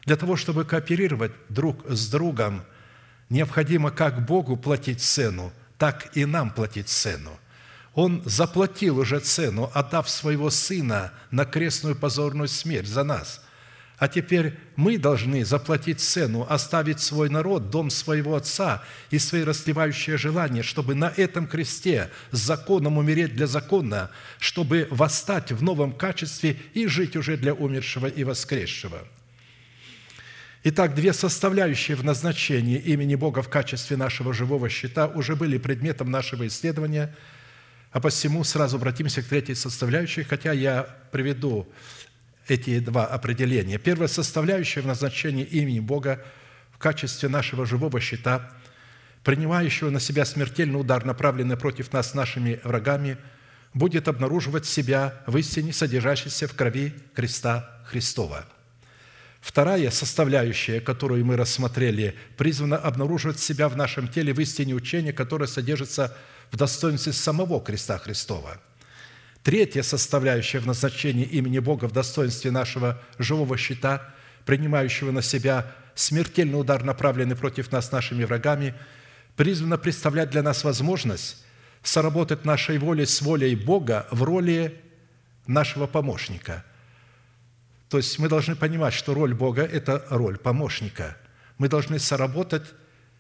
[0.05, 2.62] Для того, чтобы кооперировать друг с другом,
[3.30, 7.30] необходимо как Богу платить цену, так и нам платить цену–
[7.98, 13.44] он заплатил уже цену, отдав своего Сына на крестную позорную смерть за нас.
[13.98, 20.16] а теперь мы должны заплатить цену, оставить свой народ, дом своего отца и свои расливающие
[20.16, 26.56] желания, чтобы на этом кресте с законом умереть для закона, чтобы восстать в новом качестве
[26.74, 29.00] и жить уже для умершего и воскресшего.
[30.70, 36.11] Итак, две составляющие в назначении имени Бога в качестве нашего живого щита уже были предметом
[36.11, 37.16] нашего исследования,
[37.90, 41.66] а посему сразу обратимся к третьей составляющей, хотя я приведу
[42.48, 43.78] эти два определения.
[43.78, 46.22] Первая составляющая в назначении имени Бога
[46.70, 48.52] в качестве нашего живого щита,
[49.24, 53.16] принимающего на себя смертельный удар, направленный против нас нашими врагами,
[53.72, 58.44] будет обнаруживать себя в истине, содержащейся в крови креста Христова.
[59.40, 65.46] Вторая составляющая, которую мы рассмотрели, призвана обнаруживать себя в нашем теле в истине учения, которое
[65.46, 66.16] содержится
[66.51, 68.61] в достоинстве самого креста Христова–
[69.48, 76.61] Третья составляющая в назначении имени Бога в достоинстве нашего живого щита, принимающего на себя смертельный
[76.61, 78.74] удар, направленный против нас нашими врагами,
[79.37, 81.44] призвана представлять для нас возможность
[81.83, 84.83] соработать нашей волей с волей Бога в роли
[85.46, 86.62] нашего помощника.
[87.88, 91.16] То есть мы должны понимать, что роль Бога– это роль помощника.
[91.57, 92.64] Мы должны соработать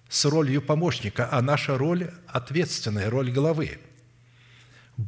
[0.08, 3.78] с ролью помощника, а наша роль– ответственная, роль главы–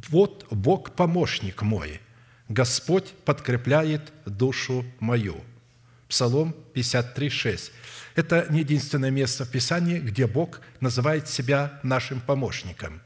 [0.09, 1.99] вот Бог помощник мой,
[2.47, 5.43] Господь подкрепляет душу мою».
[6.07, 7.71] Псалом 53, 6.
[8.15, 13.01] Это не единственное место в Писании, где Бог называет себя нашим помощником.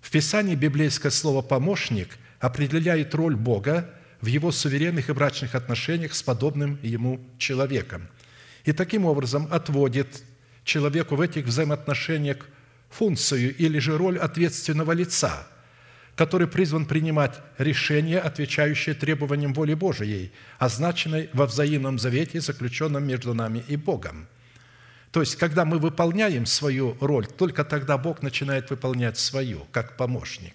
[0.00, 6.22] В Писании библейское слово «помощник» определяет роль Бога в его суверенных и брачных отношениях с
[6.22, 8.08] подобным ему человеком.
[8.64, 10.22] И таким образом отводит
[10.64, 12.48] человеку в этих взаимоотношениях
[12.90, 15.46] функцию или же роль ответственного лица,
[16.16, 23.64] который призван принимать решения, отвечающие требованиям воли Божией, означенной во взаимном завете, заключенном между нами
[23.68, 24.26] и Богом.
[25.12, 30.54] То есть, когда мы выполняем свою роль, только тогда Бог начинает выполнять свою, как помощник.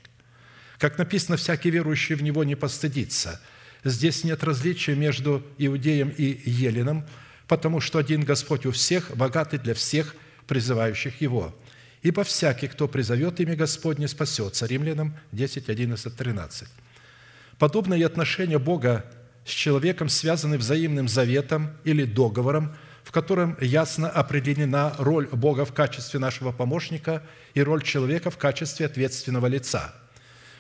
[0.78, 3.42] Как написано, всякий верующий в Него не постыдится.
[3.84, 7.06] Здесь нет различия между иудеем и еленом,
[7.48, 10.16] потому что один Господь у всех, богатый для всех,
[10.48, 11.56] призывающих Его–
[12.04, 14.66] Ибо всякий, кто призовет имя Господне, спасется».
[14.66, 16.68] Римлянам 10, 11, 13.
[17.58, 19.06] Подобные отношения Бога
[19.46, 26.20] с человеком связаны взаимным заветом или договором, в котором ясно определена роль Бога в качестве
[26.20, 29.94] нашего помощника и роль человека в качестве ответственного лица.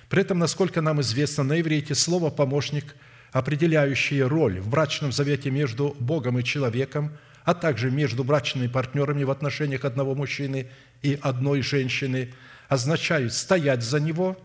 [0.08, 2.96] При этом, насколько нам известно, на иврите слово «помощник»,
[3.34, 7.12] определяющее роль в брачном завете между Богом и человеком–
[7.44, 10.68] а также между брачными партнерами в отношениях одного мужчины
[11.02, 12.34] и одной женщины,
[12.70, 14.38] означают стоять за него,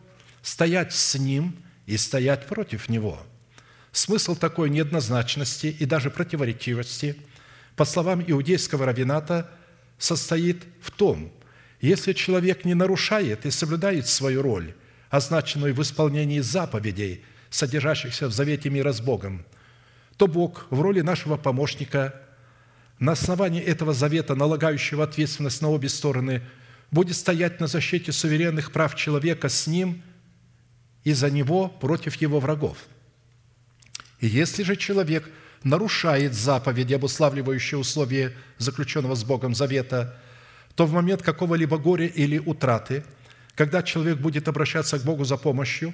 [0.42, 3.20] стоять с ним и стоять против него.
[3.92, 7.16] Смысл такой неоднозначности и даже противоречивости,
[7.76, 9.50] по словам иудейского равината,
[9.98, 11.32] состоит в том,
[11.80, 14.74] если человек не нарушает и соблюдает свою роль,
[15.10, 19.44] означенную в исполнении заповедей, содержащихся в завете мира с Богом,
[20.16, 22.14] то Бог в роли нашего помощника
[22.98, 26.42] на основании этого завета, налагающего ответственность на обе стороны,
[26.90, 30.02] будет стоять на защите суверенных прав человека с ним
[31.04, 32.78] и за него против его врагов.
[34.20, 35.30] И если же человек
[35.62, 40.18] нарушает заповеди, обуславливающие условия заключенного с Богом завета,
[40.74, 43.04] то в момент какого-либо горя или утраты,
[43.54, 45.92] когда человек будет обращаться к Богу за помощью,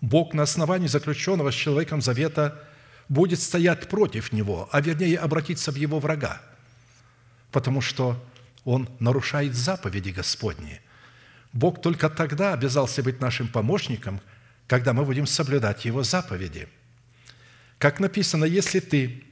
[0.00, 2.62] Бог на основании заключенного с человеком завета–
[3.08, 6.40] будет стоять против него, а вернее обратиться в его врага,
[7.50, 8.22] потому что
[8.64, 10.80] он нарушает заповеди Господни.
[11.52, 14.20] Бог только тогда обязался быть нашим помощником,
[14.66, 16.68] когда мы будем соблюдать Его заповеди.
[17.78, 19.24] Как написано, если ты,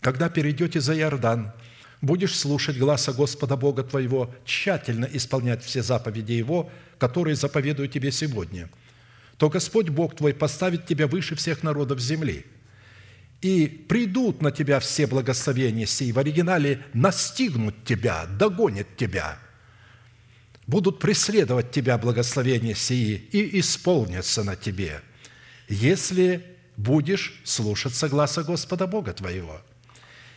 [0.00, 1.52] когда перейдете за Иордан,
[2.00, 8.68] будешь слушать гласа Господа Бога твоего, тщательно исполнять все заповеди Его, которые заповедую тебе сегодня,
[9.42, 12.46] то Господь Бог твой поставит тебя выше всех народов земли–
[13.40, 19.36] и придут на тебя все благословения сии, в оригинале настигнут тебя, догонят тебя,
[20.68, 25.00] будут преследовать тебя благословения сии и исполнятся на тебе,
[25.68, 26.46] если
[26.76, 29.60] будешь слушаться гласа Господа Бога твоего.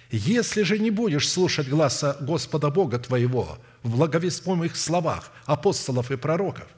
[0.10, 6.70] Если же не будешь слушать гласа Господа Бога твоего в благовествуемых словах апостолов и пророков–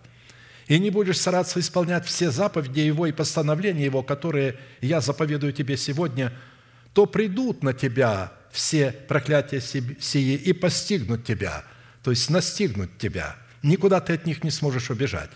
[0.68, 5.78] и не будешь стараться исполнять все заповеди Его и постановления Его, которые я заповедую тебе
[5.78, 6.34] сегодня,
[6.93, 11.63] то придут на тебя все проклятия сии и постигнут тебя,
[12.03, 13.36] то есть настигнут тебя.
[13.63, 15.30] Никуда ты от них не сможешь убежать.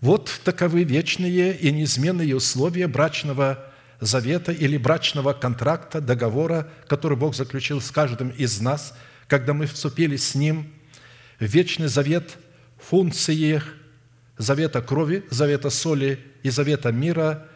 [0.00, 7.80] Вот таковы вечные и неизменные условия брачного завета или брачного контракта, договора, который Бог заключил
[7.80, 8.94] с каждым из нас,
[9.28, 10.72] когда мы вступили с Ним
[11.38, 12.36] в вечный завет
[12.78, 13.34] функции
[14.42, 17.46] завета крови, завета соли и завета мира,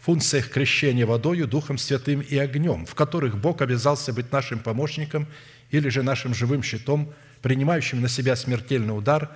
[0.00, 5.26] функциях крещения водою, Духом Святым и огнем, в которых Бог обязался быть нашим помощником
[5.70, 9.30] или же нашим живым щитом, принимающим на себя смертельный удар,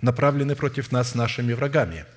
[0.00, 2.04] направленный против нас нашими врагами–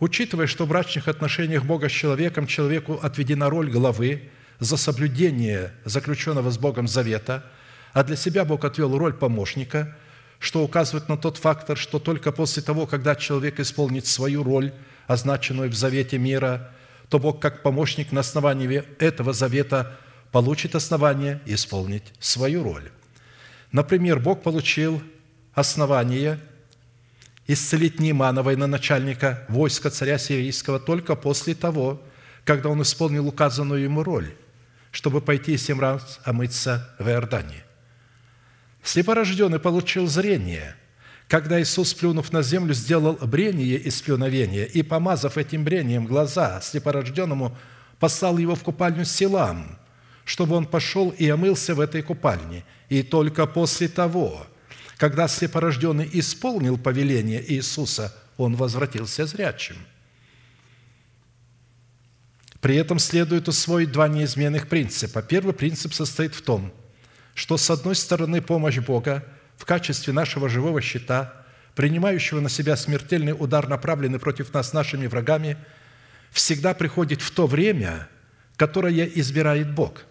[0.00, 4.22] Учитывая, что в брачных отношениях Бога с человеком человеку отведена роль главы
[4.60, 7.44] за соблюдение заключенного с Богом завета,
[7.92, 9.96] а для себя Бог отвел роль помощника,
[10.38, 14.72] что указывает на тот фактор, что только после того, когда человек исполнит свою роль,
[15.06, 16.70] означенную в завете мира,
[17.08, 19.96] то Бог как помощник на основании этого завета
[20.30, 22.90] получит основание исполнить свою роль.
[23.72, 25.02] Например, Бог получил
[25.54, 26.38] основание–
[27.48, 32.00] исцелить Неймана, военачальника войска царя сирийского, только после того,
[32.44, 34.32] когда он исполнил указанную ему роль,
[34.92, 37.64] чтобы пойти семь раз омыться в Иордане.
[38.88, 40.74] Слепорожденный получил зрение,
[41.28, 47.54] когда Иисус, плюнув на землю, сделал брение из плюновения и, помазав этим брением глаза слепорожденному,
[47.98, 49.78] послал его в купальню Силам,
[50.24, 52.64] чтобы он пошел и омылся в этой купальне.
[52.88, 54.46] И только после того–
[54.96, 59.76] когда слепорожденный исполнил повеление Иисуса, он возвратился зрячим.
[62.60, 65.22] При этом следует усвоить два неизменных принципа.
[65.22, 66.72] Первый принцип состоит в том,
[67.38, 69.24] что, с одной стороны, помощь Бога
[69.56, 75.56] в качестве нашего живого щита, принимающего на себя смертельный удар, направленный против нас нашими врагами,
[76.32, 78.08] всегда приходит в то время,
[78.56, 80.02] которое избирает Бог.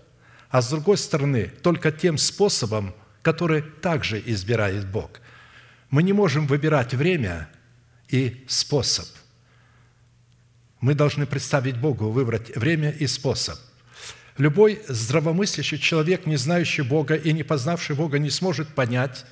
[0.49, 5.19] А с другой стороны, только тем способом, который также избирает Бог.
[5.89, 7.49] Мы не можем выбирать время
[8.07, 9.05] и способ.
[10.79, 13.59] Мы должны представить Богу, выбрать время и способ.
[14.37, 19.25] Любой здравомыслящий человек, не знающий Бога и не познавший Бога, не сможет понять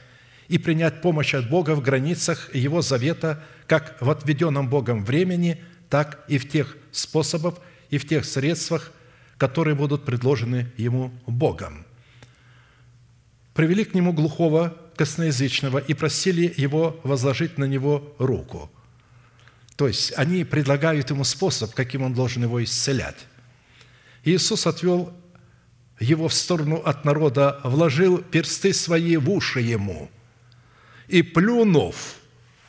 [0.47, 6.24] и принять помощь от Бога в границах Его завета, как в отведенном Богом времени, так
[6.28, 7.56] и в тех способах
[7.89, 8.91] и в тех средствах,
[9.38, 11.86] которые будут предложены Ему Богом
[13.56, 18.70] привели к нему глухого косноязычного и просили его возложить на него руку.
[19.78, 23.26] То есть они предлагают ему способ, каким он должен его исцелять.
[24.26, 25.13] Иисус отвел
[25.99, 30.09] его в сторону от народа, вложил персты свои в уши ему
[31.07, 32.15] и, плюнув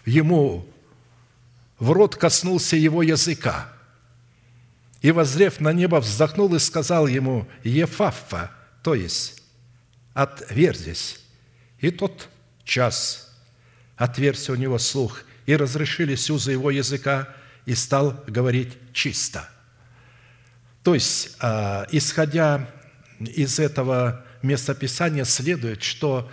[0.05, 0.69] ему
[1.79, 3.73] в рот, коснулся его языка.
[5.01, 8.51] И, возрев на небо, вздохнул и сказал ему «Ефаффа»,
[8.83, 9.43] то есть
[10.15, 11.21] отверзись.
[11.81, 12.29] И тот
[12.65, 13.35] час
[13.97, 17.35] отверся у него слух, и разрешились узы его языка,
[17.65, 19.49] и стал говорить чисто.
[20.87, 22.71] То есть, а, исходя
[23.19, 26.31] из этого местописания, следует, что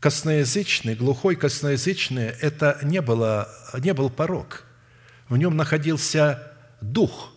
[0.00, 4.64] косноязычный, глухой косноязычный– это не, было, не был порог.
[5.28, 6.42] В нем находился
[6.80, 7.32] дух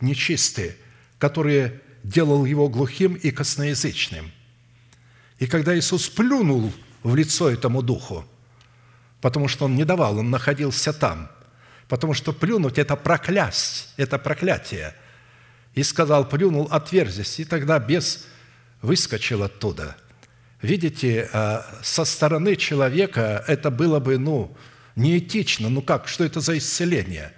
[0.00, 0.74] нечистый,
[1.20, 4.32] который делал его глухим и косноязычным–
[5.38, 6.72] и когда Иисус плюнул
[7.04, 8.24] в лицо этому духу,
[9.20, 11.30] потому что он не давал, он находился там,
[11.88, 14.94] потому что плюнуть– это проклясть, это проклятие.
[15.74, 18.26] И сказал, плюнул, отверзись, и тогда бес
[18.82, 19.96] выскочил оттуда.
[20.62, 24.56] Видите, а, со стороны человека это было бы, ну,
[24.96, 25.68] неэтично.
[25.68, 27.32] Ну как, что это за исцеление?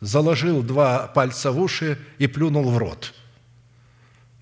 [0.00, 3.14] Заложил два пальца в уши и плюнул в рот.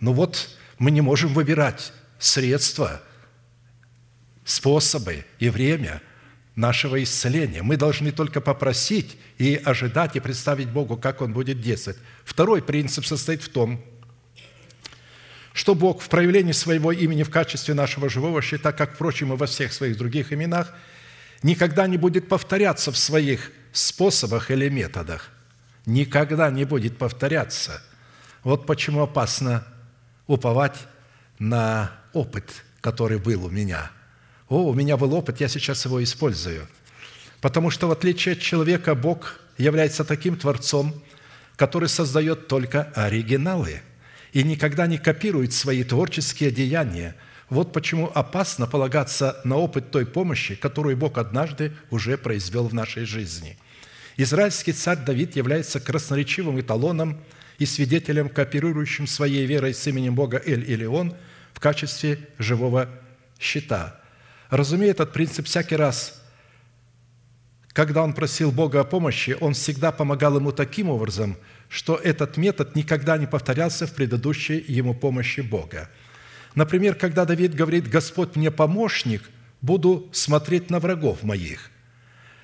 [0.00, 3.02] Ну вот мы не можем выбирать, средства,
[4.44, 6.02] способы и время
[6.56, 7.62] нашего исцеления.
[7.62, 11.98] Мы должны только попросить и ожидать, и представить Богу, как Он будет действовать.
[12.24, 13.84] Второй принцип состоит в том,
[15.52, 19.46] что Бог в проявлении своего имени в качестве нашего живого щита, как, впрочем, и во
[19.46, 20.74] всех своих других именах,
[21.42, 25.30] никогда не будет повторяться в своих способах или методах.
[25.86, 27.82] Никогда не будет повторяться.
[28.42, 29.66] Вот почему опасно
[30.26, 30.76] уповать
[31.38, 33.90] на опыт, который был у меня.
[34.54, 36.68] О, у меня был опыт, я сейчас его использую.
[37.40, 40.94] Потому что в отличие от человека, Бог является таким Творцом,
[41.56, 43.82] который создает только оригиналы
[44.32, 47.16] и никогда не копирует свои творческие деяния.
[47.50, 53.06] Вот почему опасно полагаться на опыт той помощи, которую Бог однажды уже произвел в нашей
[53.06, 53.58] жизни.
[54.16, 57.18] Израильский царь Давид является красноречивым эталоном
[57.58, 61.16] и свидетелем, кооперирующим своей верой с именем Бога Эль или Он–
[61.54, 62.88] в качестве живого
[63.40, 64.03] щита.
[64.50, 66.22] Разумея этот принцип всякий раз,
[67.72, 71.36] когда он просил Бога о помощи, он всегда помогал ему таким образом,
[71.68, 75.90] что этот метод никогда не повторялся в предыдущей ему помощи Бога.
[76.54, 79.28] Например, когда Давид говорит «Господь мне помощник»,
[79.60, 81.70] буду смотреть на врагов моих.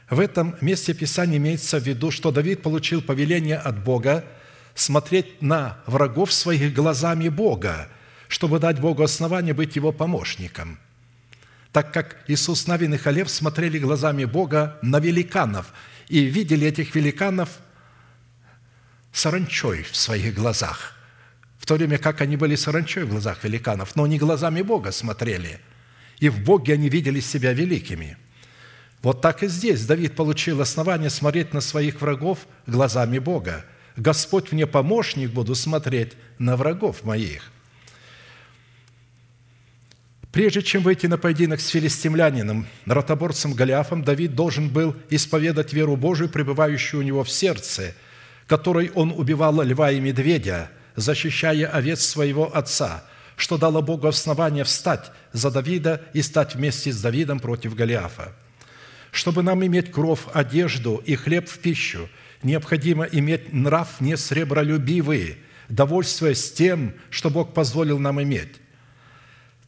[0.09, 4.25] В этом месте Писания имеется в виду, что Давид получил повеление от Бога
[4.75, 7.89] смотреть на врагов своих глазами Бога,
[8.27, 10.79] чтобы дать Богу основание быть его помощником–
[11.73, 15.73] так как Иисус Навин и Халев смотрели глазами Бога на великанов
[16.09, 17.59] и видели этих великанов
[19.13, 20.95] саранчой в своих глазах,
[21.59, 25.61] в то время как они были саранчой в глазах великанов, но не глазами Бога смотрели,
[26.19, 28.17] и в Боге они видели себя великими.
[29.03, 33.65] Вот так и здесь Давид получил основание смотреть на своих врагов глазами Бога.
[33.97, 37.51] «Господь мне помощник, буду смотреть на врагов моих».
[40.33, 46.29] Прежде чем выйти на поединок с филистимлянином, ротоборцем Голиафом, Давид должен был исповедать веру Божию,
[46.29, 47.95] пребывающую у него в сердце,
[48.47, 53.05] которой он убивал льва и медведя, защищая овец своего отца,
[53.35, 58.33] что дало Богу основание встать за Давида и стать вместе с Давидом против Голиафа.
[59.11, 62.09] Чтобы нам иметь кров, одежду и хлеб в пищу,
[62.45, 68.61] необходимо иметь нрав не сребролюбивый, довольствуясь тем, что Бог позволил нам иметь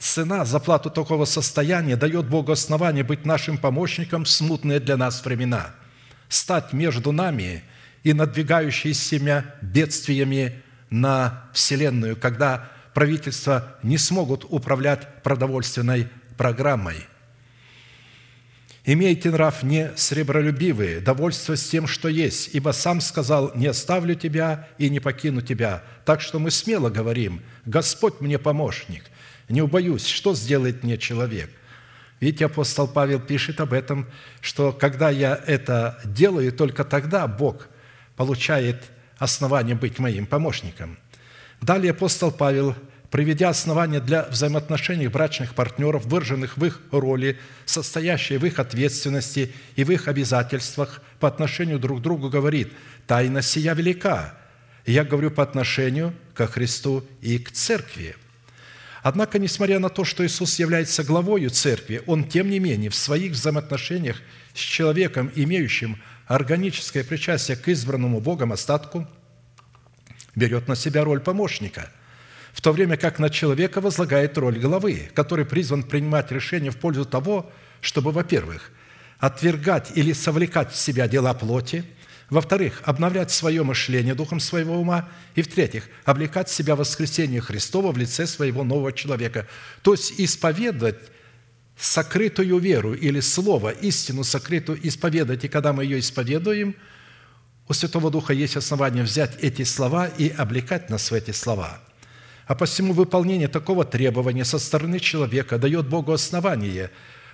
[0.02, 5.24] Цена за плату такого состояния дает Богу основание быть нашим помощником в смутные для нас
[5.24, 5.70] времена,
[6.28, 7.62] стать между нами
[8.02, 17.06] и надвигающимися бедствиями на Вселенную, когда правительства не смогут управлять продовольственной программой.
[18.84, 24.66] «Имейте нрав не сребролюбивые, довольство с тем, что есть, ибо сам сказал, не оставлю тебя
[24.78, 25.84] и не покину тебя».
[26.04, 29.11] Так что мы смело говорим, «Господь мне помощник,
[29.52, 31.50] не убоюсь, что сделает мне человек.
[32.20, 34.06] Видите, апостол Павел пишет об этом,
[34.40, 37.68] что когда я это делаю, только тогда Бог
[38.16, 38.82] получает
[39.18, 40.98] основание быть моим помощником.
[41.60, 42.74] Далее апостол Павел,
[43.10, 49.84] приведя основания для взаимоотношений брачных партнеров, выраженных в их роли, состоящие в их ответственности и
[49.84, 52.72] в их обязательствах по отношению друг к другу, говорит,
[53.06, 54.34] «Тайна сия велика».
[54.86, 58.16] Я говорю по отношению ко Христу и к Церкви–
[59.02, 63.32] Однако, несмотря на то, что Иисус является главою церкви, Он, тем не менее, в своих
[63.32, 64.22] взаимоотношениях
[64.54, 69.08] с человеком, имеющим органическое причастие к избранному Богом остатку,
[70.36, 71.90] берет на себя роль помощника,
[72.52, 77.04] в то время как на человека возлагает роль главы, который призван принимать решения в пользу
[77.04, 77.50] того,
[77.80, 78.70] чтобы, во-первых,
[79.18, 81.84] отвергать или совлекать в себя дела плоти–
[82.32, 85.06] во-вторых, обновлять свое мышление духом своего ума.
[85.34, 89.46] И в-третьих, облекать себя в воскресение Христова в лице своего нового человека.
[89.82, 90.96] То есть исповедать
[91.76, 95.44] сокрытую веру или слово, истину сокрытую исповедать.
[95.44, 96.74] И когда мы ее исповедуем,
[97.68, 101.82] у Святого Духа есть основания взять эти слова и облекать нас в эти слова.
[102.46, 106.92] А посему выполнение такого требования со стороны человека дает Богу основание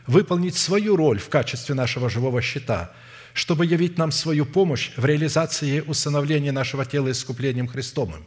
[0.09, 2.93] выполнить свою роль в качестве нашего живого щита–
[3.35, 8.27] чтобы явить нам свою помощь в реализации усыновления нашего тела искуплением Христовым,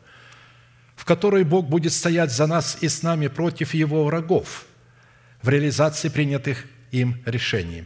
[0.96, 4.66] в которой Бог будет стоять за нас и с нами против Его врагов
[5.42, 7.86] в реализации принятых им решений.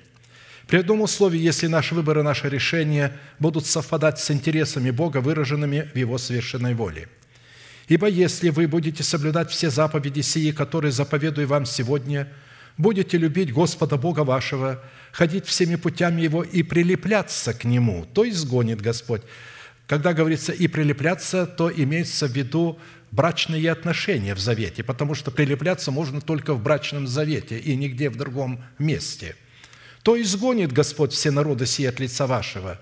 [0.67, 5.89] При одном условии, если наш выбор и наше решение будут совпадать с интересами Бога, выраженными
[5.93, 7.07] в Его совершенной воле.
[7.87, 12.27] Ибо если вы будете соблюдать все заповеди сии, которые заповедую вам сегодня–
[12.77, 18.81] будете любить Господа Бога вашего, ходить всеми путями Его и прилепляться к Нему, то изгонит
[18.81, 19.21] Господь.
[19.87, 22.79] Когда говорится «и прилепляться», то имеется в виду
[23.11, 28.17] брачные отношения в завете, потому что прилепляться можно только в брачном завете и нигде в
[28.17, 29.35] другом месте.
[30.01, 32.79] То изгонит Господь все народы сии от лица вашего,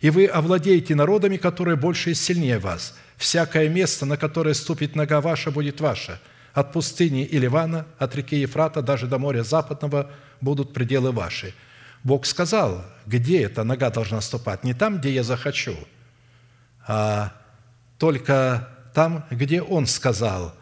[0.00, 2.96] и вы овладеете народами, которые больше и сильнее вас.
[3.16, 6.18] Всякое место, на которое ступит нога ваша, будет ваше–
[6.58, 11.54] от пустыни и Ливана, от реки Ефрата, даже до моря Западного будут пределы ваши.
[12.02, 14.64] Бог сказал, где эта нога должна ступать?
[14.64, 15.76] Не там, где я захочу,
[16.84, 17.32] а
[17.96, 20.52] только там, где Он сказал,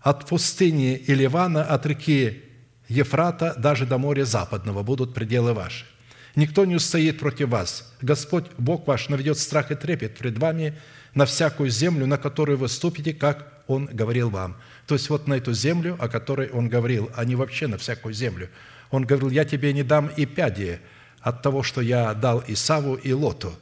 [0.00, 2.42] от пустыни и Ливана, от реки
[2.88, 5.84] Ефрата, даже до моря Западного будут пределы ваши.
[6.34, 7.92] Никто не устоит против вас.
[8.00, 10.78] Господь, Бог ваш, наведет страх и трепет пред вами
[11.14, 14.56] на всякую землю, на которую вы ступите, как Он говорил вам.
[14.90, 18.12] То есть вот на эту землю, о которой он говорил, а не вообще на всякую
[18.12, 18.50] землю.
[18.90, 20.80] Он говорил, я тебе не дам и пяди
[21.20, 23.54] от того, что я дал Исаву и Лоту.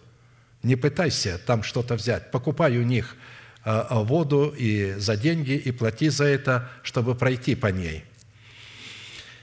[0.63, 2.31] Не пытайся там что-то взять.
[2.31, 3.15] Покупай у них
[3.63, 8.05] а, а, воду и за деньги, и плати за это, чтобы пройти по ней.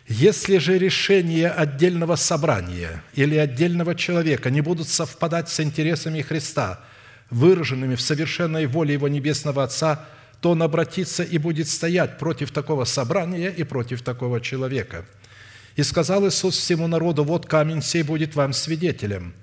[0.07, 6.79] Если же решения отдельного собрания или отдельного человека не будут совпадать с интересами Христа,
[7.29, 10.07] выраженными в совершенной воле Его Небесного Отца,
[10.45, 15.03] то Он обратится и будет стоять против такого собрания и против такого человека.
[15.75, 19.33] И сказал Иисус всему народу, «Вот камень сей будет вам свидетелем,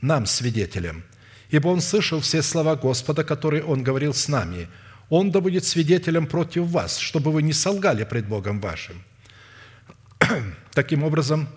[0.00, 1.04] нам свидетелем,
[1.50, 4.66] ибо Он слышал все слова Господа, которые Он говорил с нами.
[5.08, 9.04] Он да будет свидетелем против вас, чтобы вы не солгали пред Богом вашим».
[10.74, 11.48] Таким образом,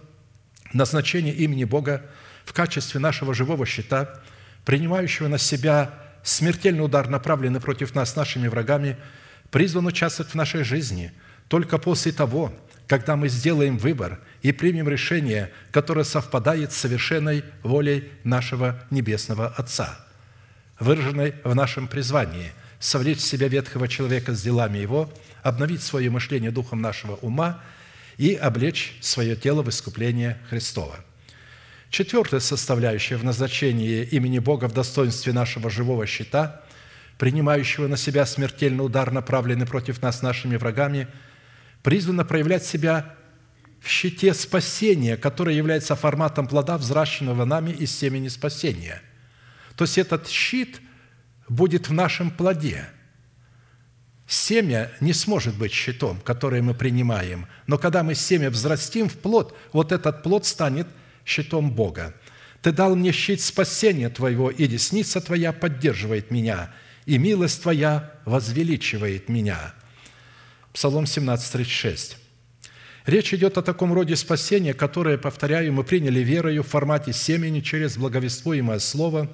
[0.71, 2.05] назначение имени Бога
[2.45, 4.21] в качестве нашего живого щита,
[4.65, 8.97] принимающего на себя смертельный удар, направленный против нас нашими врагами,
[9.51, 11.11] призван участвовать в нашей жизни
[11.47, 12.53] только после того,
[12.87, 19.99] когда мы сделаем выбор и примем решение, которое совпадает с совершенной волей нашего Небесного Отца,
[20.79, 25.09] выраженной в нашем призвании– совлечь в себя ветхого человека с делами его,
[25.41, 27.61] обновить свое мышление духом нашего ума–
[28.17, 30.97] и облечь свое тело в искупление Христова.
[31.93, 36.63] Четвертая составляющая в назначении имени Бога в достоинстве нашего живого щита,
[37.19, 41.07] принимающего на себя смертельный удар, направленный против нас нашими врагами,
[41.83, 43.13] призвана проявлять себя
[43.79, 48.99] в щите спасения, который является форматом плода, взращенного нами из семени спасения.
[49.75, 50.81] То есть этот щит
[51.47, 52.89] будет в нашем плоде–
[54.25, 59.55] Семя не сможет быть щитом, который мы принимаем, но когда мы семя взрастим в плод,
[59.73, 60.87] вот этот плод станет
[61.25, 62.13] щитом Бога.
[62.61, 66.73] Ты дал мне щит спасения Твоего, и десница Твоя поддерживает меня,
[67.05, 69.73] и милость Твоя возвеличивает меня».
[70.71, 72.17] Псалом 17, 36.
[73.05, 77.97] Речь идет о таком роде спасения, которое, повторяю, мы приняли верою в формате семени через
[77.97, 79.29] благовествуемое Слово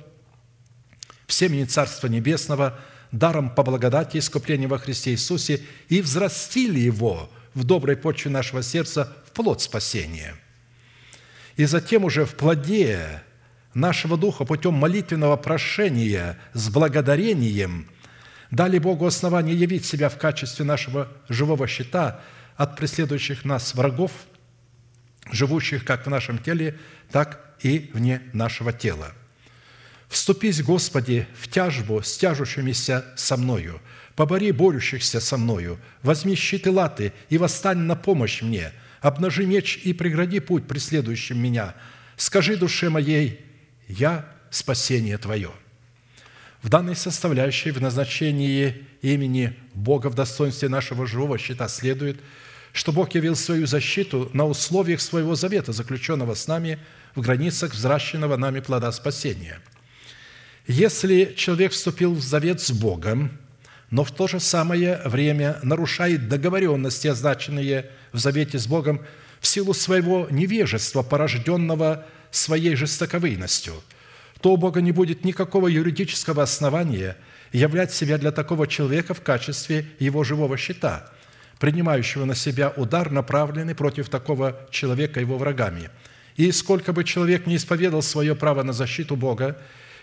[1.28, 2.80] в семени Царства Небесного–
[3.12, 9.16] даром по благодати искупления во Христе Иисусе и взрастили его в доброй почве нашего сердца
[9.26, 10.36] в плод спасения.
[11.60, 13.22] И затем уже в плоде
[13.74, 17.90] нашего духа путем молитвенного прошения с благодарением
[18.50, 22.22] дали Богу основание явить себя в качестве нашего живого щита
[22.56, 24.14] от преследующих нас врагов,
[25.34, 26.80] живущих как в нашем теле,
[27.12, 29.12] так и вне нашего тела.
[30.08, 33.82] Вступись, Господи, в тяжбу с тяжущимися со мною,
[34.16, 39.94] побори борющихся со мною, возьми щиты латы и восстань на помощь мне, обнажи меч и
[39.94, 41.76] прегради путь преследующим меня.
[42.18, 43.40] Скажи душе моей,
[43.88, 45.52] я спасение Твое».
[46.62, 52.20] В данной составляющей в назначении имени Бога в достоинстве нашего живого щита следует,
[52.74, 56.78] что Бог явил свою защиту на условиях своего завета, заключенного с нами
[57.16, 59.60] в границах взращенного нами плода спасения–
[60.72, 63.32] если человек вступил в завет с Богом,
[63.90, 69.02] но в то же самое время нарушает договоренности, означенные в завете с Богом,
[69.40, 73.74] в силу своего невежества, порожденного своей жестоковыйностью,
[74.42, 77.18] то у Бога не будет никакого юридического основания
[77.52, 81.10] являть себя для такого человека в качестве его живого щита,
[81.60, 85.90] принимающего на себя удар, направленный против такого человека его врагами.
[86.36, 89.58] И сколько бы человек не исповедал свое право на защиту Бога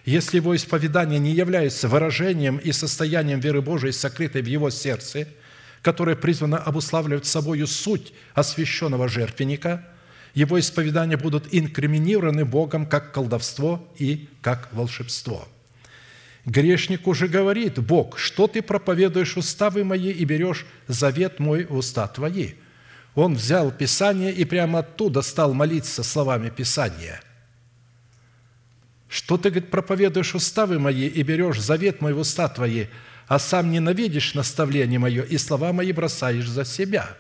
[0.07, 5.27] если его исповедание не является выражением и состоянием веры Божией, сокрытой в его сердце,
[5.87, 9.87] которое призвано обуславливать собою суть освященного жертвенника,
[10.35, 15.47] его исповедания будут инкриминированы Богом как колдовство и как волшебство.
[16.45, 22.09] Грешник уже говорит, «Бог, что ты проповедуешь уставы мои и берешь завет мой в уста
[22.09, 22.55] твои?»
[23.15, 27.21] Он взял Писание и прямо оттуда стал молиться словами Писания–
[29.09, 32.87] что ты, говорит, проповедуешь уставы мои и берешь завет в уста твои,
[33.27, 37.17] а сам ненавидишь наставление мое и слова мои бросаешь за себя?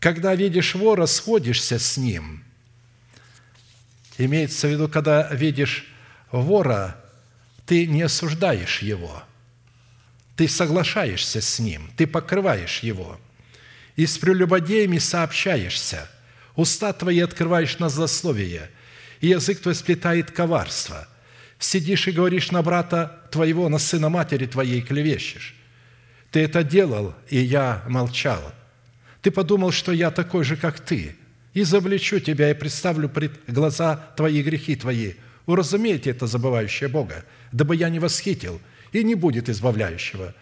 [0.00, 2.44] Когда видишь вора, сходишься с ним.
[4.18, 5.86] Имеется в виду, когда видишь
[6.30, 6.96] вора,
[7.66, 9.22] ты не осуждаешь его,
[10.36, 13.18] ты соглашаешься с ним, ты покрываешь его,
[13.96, 16.10] и с прелюбодеями сообщаешься,
[16.56, 18.70] уста твои открываешь на злословие–
[19.22, 21.08] и язык твой сплетает коварство.
[21.62, 25.54] Сидишь и говоришь на брата твоего, на сына матери твоей клевещешь.
[26.32, 28.40] Ты это делал, и я молчал.
[29.20, 31.14] Ты подумал, что я такой же, как ты,
[31.54, 35.12] и завлечу тебя и представлю пред глаза твои грехи твои.
[35.46, 38.60] Уразумейте это, забывающее Бога, дабы я не восхитил,
[38.90, 40.34] и не будет избавляющего.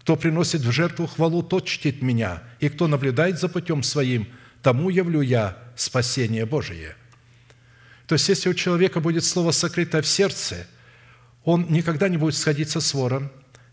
[0.00, 4.28] Кто приносит в жертву хвалу, тот чтит меня, и кто наблюдает за путем своим,
[4.62, 6.94] тому явлю я спасение Божие».
[8.08, 10.66] То есть, если у человека будет слово сокрытое в сердце,
[11.44, 13.30] он никогда не будет сходиться с вором,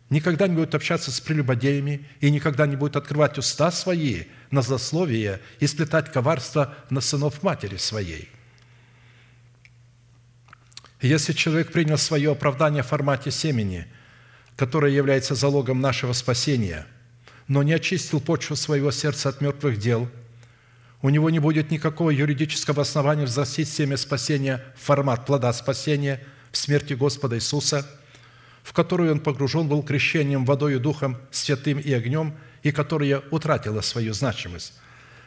[0.10, 5.40] никогда не будет общаться с прелюбодеями и никогда не будет открывать уста свои на злословие
[5.62, 8.30] и сплетать коварство на сынов матери своей.
[11.00, 13.88] Если человек принял свое оправдание в формате семени,
[14.58, 16.86] которое является залогом нашего спасения,
[17.48, 20.10] но не очистил почву своего сердца от мертвых дел,
[21.06, 26.58] у него не будет никакого юридического основания взрастить семя спасения в формат плода спасения в
[26.58, 27.88] смерти Господа Иисуса–
[28.66, 32.34] в которую он погружен был крещением водою Духом Святым и огнем,
[32.64, 34.74] и которая утратила свою значимость,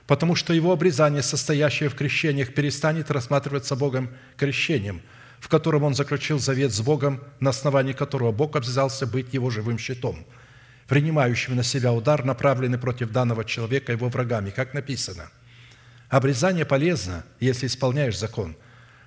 [0.08, 5.02] потому что его обрезание, состоящее в крещениях, перестанет рассматриваться Богом крещением,
[5.38, 9.78] в котором он заключил завет с Богом, на основании которого Бог обязался быть его живым
[9.78, 10.26] щитом,
[10.88, 15.30] принимающим на себя удар, направленный против данного человека его врагами, как написано.
[16.08, 18.56] Обрезание полезно, если исполняешь закон,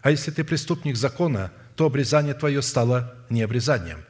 [0.01, 4.05] а если ты преступник закона, то обрезание твое стало не обрезанием.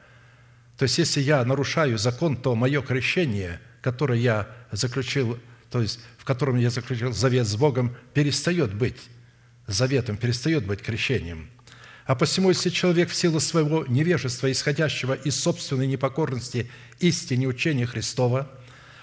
[0.78, 5.40] То есть, если я нарушаю закон, то мое крещение, которое я заключил,
[5.70, 8.98] то есть, в котором я заключил завет с Богом, перестает быть
[9.68, 11.50] заветом, перестает быть крещением.
[12.06, 16.70] А посему, если человек в силу своего невежества, исходящего из собственной непокорности
[17.00, 18.50] истине учения Христова,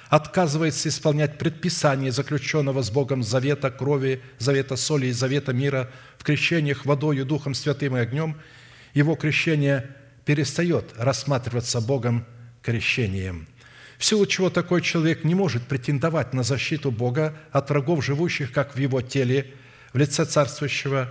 [0.08, 6.86] отказывается исполнять предписание заключенного с Богом завета крови, завета соли и завета мира в крещениях
[6.86, 8.40] водою, Духом Святым и огнем,
[8.94, 9.94] его крещение
[10.24, 12.26] перестает рассматриваться Богом
[12.62, 13.46] крещением,
[13.98, 18.74] в силу чего такой человек не может претендовать на защиту Бога от врагов, живущих как
[18.74, 19.52] в его теле,
[19.92, 21.10] в лице царствующего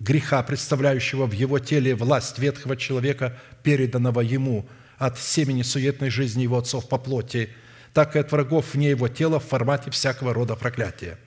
[0.00, 4.66] греха, представляющего в его теле власть ветхого человека, переданного ему
[4.96, 7.50] от семени суетной жизни его отцов по плоти,
[7.92, 11.18] так и от врагов вне его тела в формате всякого рода проклятия.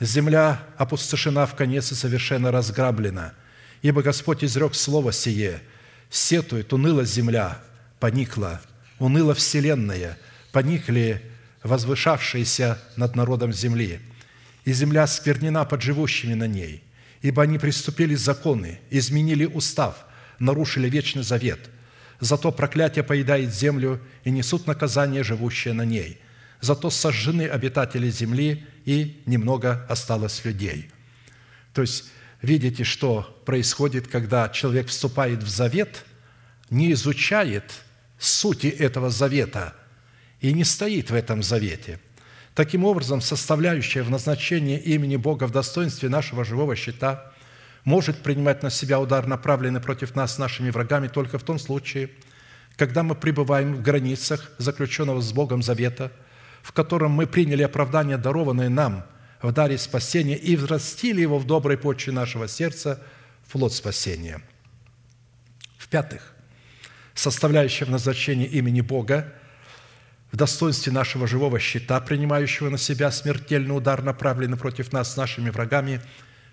[0.00, 3.34] Земля опустошена в конец и совершенно разграблена,
[3.82, 5.60] ибо Господь изрек слово сие–
[6.10, 7.62] Сетует, уныла земля,
[8.00, 8.60] поникла,
[8.98, 10.18] уныла вселенная,
[10.50, 11.22] поникли
[11.62, 14.00] возвышавшиеся над народом земли.
[14.64, 16.82] И земля сквернена под живущими на ней,
[17.22, 20.04] ибо они приступили законы, изменили устав,
[20.40, 21.70] нарушили вечный завет.
[22.20, 26.20] Зато проклятие поедает землю и несут наказание, живущее на ней.
[26.60, 30.90] Зато сожжены обитатели земли, и немного осталось людей».
[31.72, 32.04] То есть
[32.42, 36.04] видите, что происходит, когда человек вступает в завет,
[36.68, 37.64] не изучает
[38.18, 39.74] сути этого завета
[40.40, 42.00] и не стоит в этом завете.
[42.54, 47.32] Таким образом, составляющая в назначении имени Бога в достоинстве нашего живого щита
[47.84, 52.10] может принимать на себя удар, направленный против нас нашими врагами, только в том случае,
[52.76, 56.12] когда мы пребываем в границах заключенного с Богом завета,
[56.62, 59.04] в котором мы приняли оправдание, дарованное нам–
[59.42, 63.02] в даре спасения и взрастили его в доброй почве нашего сердца
[63.50, 64.42] плод спасения.
[65.78, 66.34] В-пятых,
[67.14, 69.32] составляющая в назначении имени Бога
[70.30, 76.00] в достоинстве нашего живого щита, принимающего на себя смертельный удар, направленный против нас нашими врагами,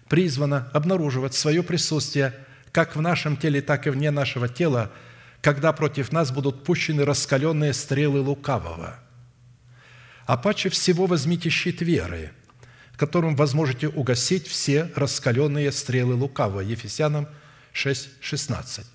[0.10, 2.34] призвана обнаруживать свое присутствие
[2.72, 4.92] как в нашем теле, так и вне нашего тела,
[5.42, 9.00] когда против нас будут пущены раскаленные стрелы лукавого.
[10.26, 12.32] А паче всего возьмите щит веры–
[12.98, 16.62] которым возможете угасить все раскаленные стрелы лукавого».
[16.62, 17.30] Ефесянам
[17.72, 18.86] 6, 16.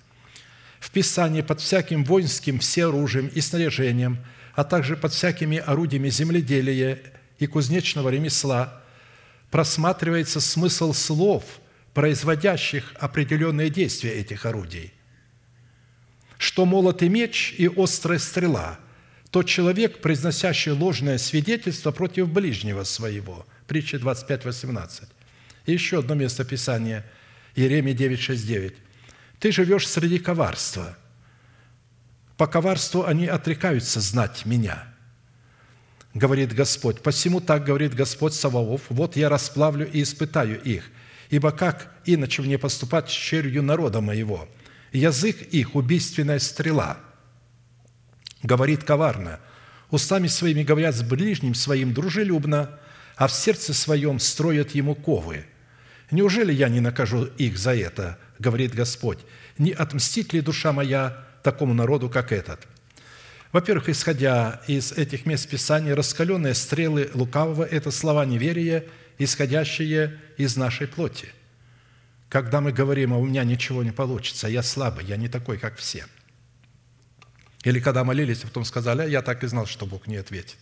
[0.79, 4.19] В Писании под всяким воинским всеоружием и снаряжением,
[4.53, 6.99] а также под всякими орудиями земледелия
[7.39, 8.82] и кузнечного ремесла
[9.53, 11.43] просматривается смысл слов,
[11.93, 14.91] производящих определенные действия этих орудий.
[16.39, 18.79] Что молот и меч и острая стрела–
[19.29, 25.09] тот человек, произносящий ложное свидетельство против ближнего своего– Притча 25, 18.
[25.67, 27.05] И еще одно место Писания,
[27.55, 28.75] Иеремия 9, 6, 9.
[29.39, 30.97] «Ты живешь среди коварства.
[32.37, 34.92] По коварству они отрекаются знать Меня»
[36.13, 37.01] говорит Господь.
[37.01, 40.89] Посему так говорит Господь Саваоф, вот я расплавлю и испытаю их,
[41.29, 44.47] ибо как иначе мне поступать с черью народа моего?
[44.91, 46.99] Язык их– убийственная стрела,
[48.43, 49.39] говорит коварно,
[49.89, 52.79] устами своими говорят с ближним своим дружелюбно,
[53.15, 55.45] а в сердце своем строят ему ковы.
[56.11, 59.19] Неужели я не накажу их за это, говорит Господь?
[59.57, 62.67] Не отмстит ли душа моя такому народу, как этот?
[63.53, 68.85] Во-первых, исходя из этих мест Писания, раскаленные стрелы лукавого– это слова неверия,
[69.19, 71.27] исходящие из нашей плоти.
[72.29, 75.77] Когда мы говорим, а у меня ничего не получится, я слабый, я не такой, как
[75.77, 76.07] все.
[77.63, 80.57] Или когда молились, а потом сказали, а я так и знал, что Бог не ответит.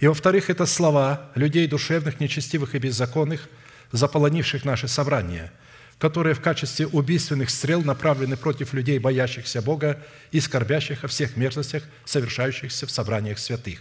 [0.00, 3.48] И, во-вторых, это слова людей душевных, нечестивых и беззаконных,
[3.92, 5.52] заполонивших наше собрание,
[5.98, 11.84] которые в качестве убийственных стрел направлены против людей, боящихся Бога и скорбящих о всех мерзостях,
[12.04, 13.80] совершающихся в собраниях святых.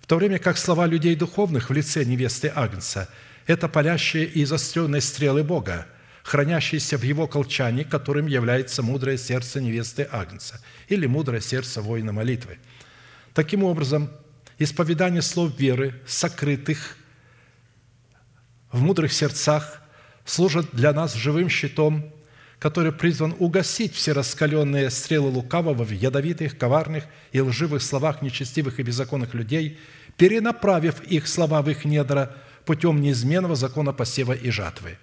[0.00, 3.08] В то время как слова людей духовных в лице невесты Агнца–
[3.46, 5.86] это палящие и заостренные стрелы Бога,
[6.22, 12.58] хранящиеся в его колчане, которым является мудрое сердце невесты Агнца или мудрое сердце воина молитвы.
[13.34, 14.10] Таким образом,
[14.58, 16.96] исповедание слов веры, сокрытых
[18.72, 19.79] в мудрых сердцах,
[20.30, 22.12] служат для нас живым щитом,
[22.58, 28.82] который призван угасить все раскаленные стрелы лукавого в ядовитых, коварных и лживых словах нечестивых и
[28.82, 29.78] беззаконных людей,
[30.16, 34.98] перенаправив их слова в их недра путем неизменного закона посева и жатвы.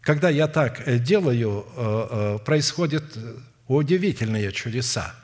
[0.00, 3.04] Когда я так э, делаю, э, э, происходят
[3.66, 5.14] удивительные чудеса.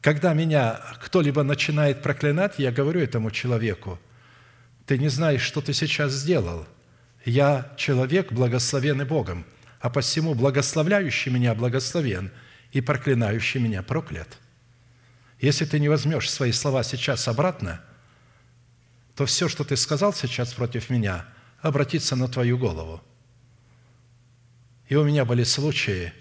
[0.00, 3.98] Когда меня кто-либо начинает проклинать, я говорю этому человеку,
[4.86, 6.66] ты не знаешь, что ты сейчас сделал.
[7.24, 9.44] Я человек, благословенный Богом,
[9.80, 12.30] а посему благословляющий меня благословен
[12.72, 14.38] и проклинающий меня проклят.
[15.40, 17.80] Если ты не возьмешь свои слова сейчас обратно,
[19.14, 21.26] то все, что ты сказал сейчас против меня,
[21.60, 23.02] обратится на твою голову.
[24.88, 26.12] И у меня были случаи–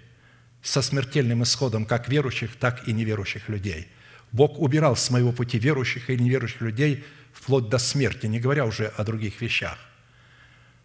[0.62, 3.88] со смертельным исходом как верующих, так и неверующих людей.
[4.32, 8.88] Бог убирал с моего пути верующих и неверующих людей вплоть до смерти, не говоря уже
[8.88, 9.78] о других вещах.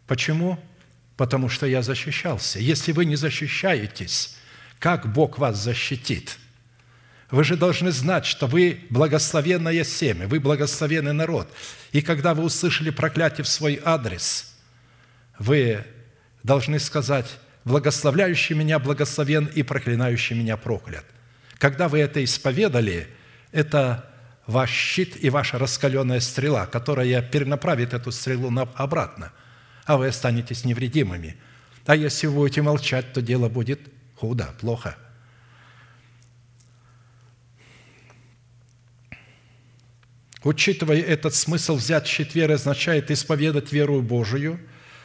[0.07, 0.59] Почему?
[1.17, 2.59] Потому что я защищался.
[2.59, 4.37] Если вы не защищаетесь,
[4.79, 6.39] как Бог вас защитит?
[7.31, 11.49] Вы же должны знать, что вы благословенное семя, вы благословенный народ.
[11.93, 14.55] И когда вы услышали проклятие в свой адрес,
[15.39, 15.85] вы
[16.43, 17.27] должны сказать,
[17.65, 21.05] благословляющий меня благословен и проклинающий меня проклят.
[21.59, 23.09] Когда вы это исповедали,
[23.53, 24.11] это
[24.47, 29.33] ваш щит и ваша раскаленная стрела, которая перенаправит эту стрелу обратно,
[29.85, 31.37] а вы останетесь невредимыми.
[31.87, 33.81] А если вы будете молчать, то дело будет
[34.17, 34.97] худо, плохо.
[40.43, 44.61] Учитывая этот смысл, взять щит веры означает исповедать веру Божию,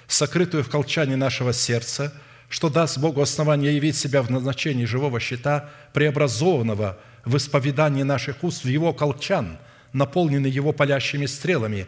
[0.07, 2.13] сокрытую в колчане нашего сердца–
[2.49, 8.63] что даст Богу основание явить себя в назначении живого щита, преобразованного в исповедании наших уст
[8.63, 9.59] в Его колчан,
[9.93, 11.86] наполненный Его палящими стрелами,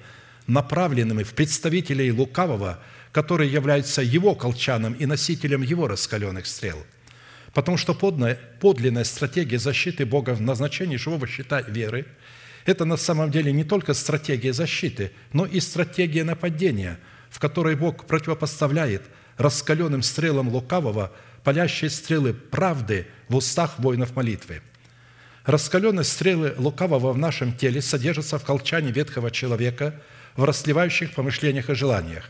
[0.48, 2.80] направленными в представителей лукавого,
[3.12, 6.78] которые являются Его колчаном и носителем Его раскаленных стрел.
[7.54, 12.06] Потому что подлинная стратегия защиты Бога в назначении живого щита веры–
[12.66, 18.06] это на самом деле не только стратегия защиты, но и стратегия нападения, в которой Бог
[18.06, 19.04] противопоставляет–
[19.42, 21.12] раскаленным стрелам лукавого,
[21.44, 24.62] палящие стрелы правды в устах воинов молитвы.
[25.46, 30.00] Раскаленные стрелы лукавого в нашем теле содержатся в колчане ветхого человека,
[30.36, 32.30] в расливающих помышлениях и желаниях.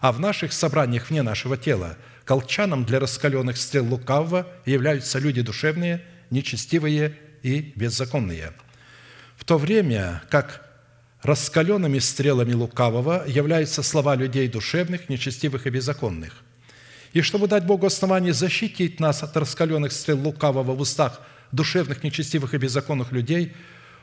[0.00, 6.04] А в наших собраниях вне нашего тела колчаном для раскаленных стрел лукавого являются люди душевные,
[6.30, 8.52] нечестивые и беззаконные.
[9.36, 10.66] В то время как
[11.22, 16.32] раскаленными стрелами лукавого являются слова людей душевных, нечестивых и беззаконных.
[17.12, 21.20] И чтобы дать Богу основание защитить нас от раскаленных стрел лукавого в устах
[21.52, 23.54] душевных, нечестивых и беззаконных людей,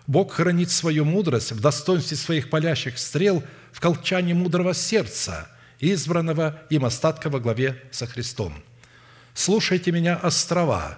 [0.08, 3.44] Бог хранит свою мудрость в достоинстве своих палящих стрел
[3.74, 5.50] в колчане мудрого сердца,
[5.80, 8.54] избранного им остатка во главе со Христом.
[9.34, 10.98] «Слушайте меня, острова!»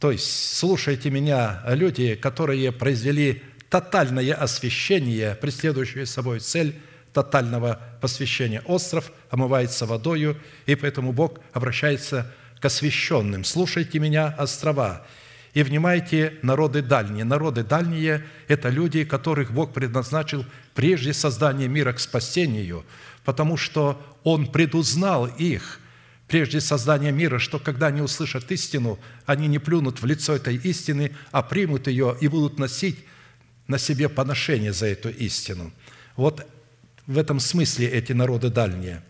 [0.00, 6.80] То есть, слушайте меня, люди, которые произвели тотальное освящение, преследующее собой цель
[7.12, 8.62] тотального посвящения.
[8.62, 10.36] Остров омывается водою,
[10.66, 13.44] и поэтому Бог обращается к освященным.
[13.44, 15.06] «Слушайте меня, острова,
[15.54, 17.24] и внимайте народы дальние».
[17.24, 20.44] Народы дальние– это люди, которых Бог предназначил
[20.74, 22.84] прежде создания мира к спасению,
[23.24, 25.80] потому что Он предузнал их–
[26.30, 31.10] прежде создания мира, что когда они услышат истину, они не плюнут в лицо этой истины,
[31.32, 33.04] а примут ее и будут носить
[33.66, 35.72] на себе поношение за эту истину.
[36.16, 36.46] Вот
[37.06, 39.02] в этом смысле эти народы дальние.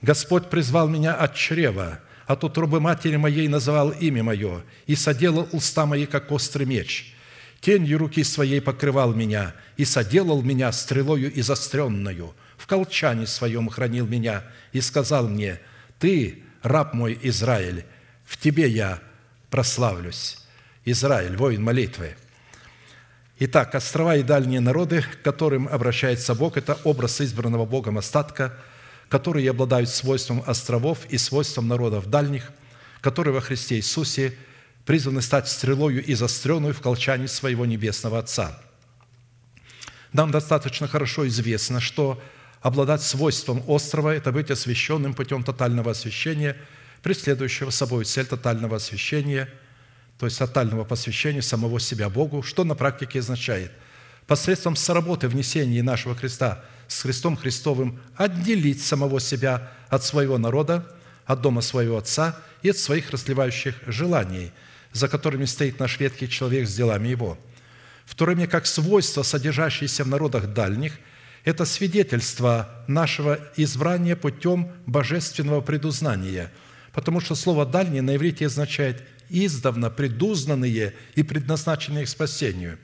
[0.00, 5.86] Господь призвал меня от чрева, от утробы матери моей называл имя мое, и соделал уста
[5.86, 7.14] мои, как острый меч.
[7.60, 12.34] Тенью руки своей покрывал меня, и соделал меня стрелою и застренную.
[12.56, 15.60] В колчане своем хранил меня, и сказал мне,
[15.98, 17.84] «Ты, раб мой Израиль,
[18.24, 19.00] в тебе я
[19.50, 20.38] прославлюсь».
[20.84, 22.16] Израиль, воин молитвы–
[23.40, 28.56] Итак, острова и дальние народы, к которым обращается Бог, это образ избранного Богом остатка,
[29.08, 32.50] которые обладают свойством островов и свойством народов дальних,
[33.00, 34.34] которые во Христе Иисусе
[34.84, 38.60] призваны стать стрелою и застренную в колчане своего Небесного Отца.
[40.12, 42.22] Нам достаточно хорошо известно, что
[42.60, 46.56] обладать свойством острова– это быть освященным путем тотального освящения,
[47.02, 49.48] преследующего собой цель тотального освящения,
[50.18, 53.72] то есть тотального посвящения самого себя Богу, что на практике означает
[54.26, 60.86] посредством соработы внесения нашего Христа с Христом Христовым отделить самого себя от своего народа,
[61.26, 64.52] от дома своего Отца и от своих расливающих желаний,
[64.92, 67.38] за которыми стоит наш ветхий человек с делами его–
[68.04, 70.98] в то время как свойства, содержащиеся в народах дальних,
[71.44, 76.50] это свидетельство нашего избрания путем божественного предузнания,
[76.92, 82.78] потому что слово «дальние» на иврите означает «издавна предузнанные и предназначенные к спасению».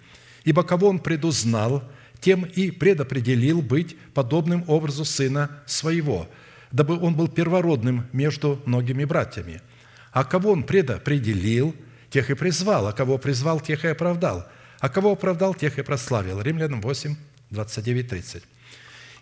[0.44, 1.84] Ибо кого Он предузнал,
[2.20, 6.28] тем и предопределил быть подобным образу Сына Своего,
[6.70, 9.60] дабы Он был первородным между многими братьями.
[10.12, 11.74] А кого Он предопределил,
[12.10, 14.46] тех и призвал, а кого призвал, тех и оправдал–
[14.80, 16.40] а кого оправдал, тех и прославил.
[16.40, 17.14] Римлянам 8,
[17.50, 18.42] 29, 30.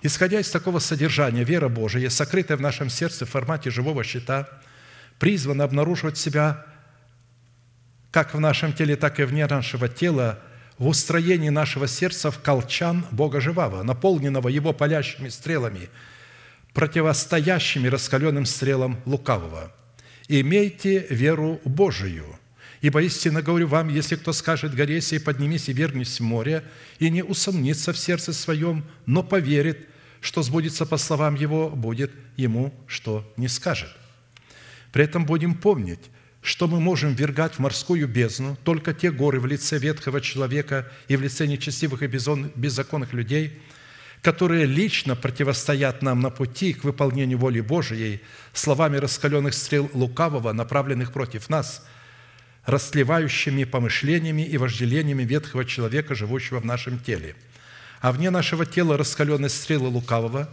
[0.03, 4.49] Исходя из такого содержания, вера Божия, сокрытая в нашем сердце в формате живого щита,
[5.18, 6.64] призвана обнаруживать себя
[8.12, 10.38] как в нашем теле, так и вне нашего тела,
[10.79, 15.89] в устроении нашего сердца в колчан Бога живого, наполненного Его палящими стрелами,
[16.72, 19.74] противостоящими раскаленным стрелам лукавого.
[20.29, 22.39] «Имейте веру Божию,
[22.81, 26.62] Ибо истинно говорю вам, если кто скажет горе сей, поднимись и вернись в море,
[27.01, 29.89] и не усомнится в сердце своем, но поверит,
[30.20, 33.91] что сбудется по словам его, будет ему, что не скажет.
[34.93, 36.11] При этом будем помнить,
[36.43, 41.16] что мы можем вергать в морскую бездну только те горы в лице ветхого человека и
[41.16, 43.61] в лице нечестивых и беззаконных людей,
[44.22, 48.20] которые лично противостоят нам на пути к выполнению воли Божией
[48.53, 51.84] словами раскаленных стрел лукавого, направленных против нас–
[52.68, 57.34] растлевающими помышлениями и вожделениями ветхого человека, живущего в нашем теле.
[58.03, 60.51] А вне нашего тела раскаленные стрелы лукавого,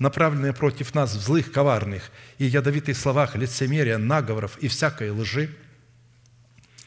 [0.00, 5.50] направленные против нас в злых, коварных и ядовитых словах лицемерия, наговоров и всякой лжи,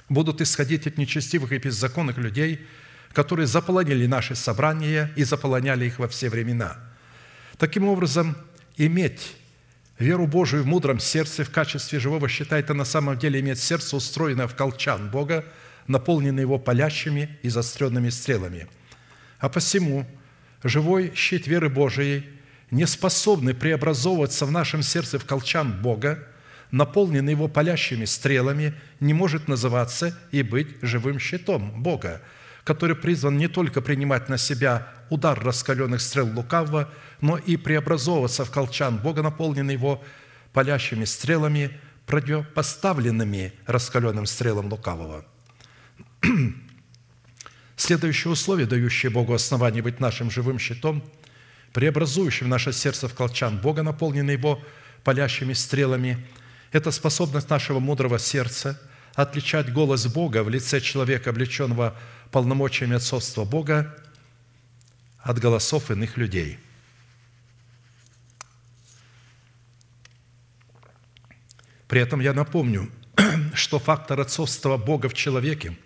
[0.09, 2.65] будут исходить от нечестивых и беззаконных людей,
[3.13, 6.77] которые заполонили наши собрания и заполоняли их во все времена.
[7.57, 8.35] Таким образом,
[8.77, 9.35] иметь
[9.99, 13.95] Веру Божию в мудром сердце в качестве живого щита– это на самом деле иметь сердце,
[13.95, 15.45] устроенное в колчан Бога,
[15.85, 18.67] наполненное Его палящими и заостренными стрелами.
[19.37, 20.07] А посему
[20.63, 22.23] живой щит веры Божией,
[22.73, 26.27] не способный преобразовываться в нашем сердце в колчан Бога,
[26.71, 32.21] наполненный Его палящими стрелами, не может называться и быть живым щитом Бога,
[32.63, 36.89] который призван не только принимать на себя удар раскаленных стрел лукавого,
[37.21, 40.03] но и преобразовываться в колчан Бога, наполненный его
[40.51, 45.25] палящими стрелами, противопоставленными раскаленным стрелам лукавого.
[47.75, 51.03] Следующее условие, дающее Богу основание быть нашим живым щитом,
[51.73, 54.63] преобразующим наше сердце в колчан Бога, наполненный его
[55.03, 56.25] палящими стрелами,
[56.71, 58.79] это способность нашего мудрого сердца
[59.15, 61.95] отличать голос Бога в лице человека, облеченного
[62.31, 63.95] полномочиями отцовства Бога,
[65.19, 66.59] от голосов иных людей.
[71.87, 72.91] При этом я напомню,
[73.53, 75.77] что фактор отцовства Бога в человеке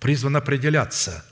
[0.00, 1.24] призван определяться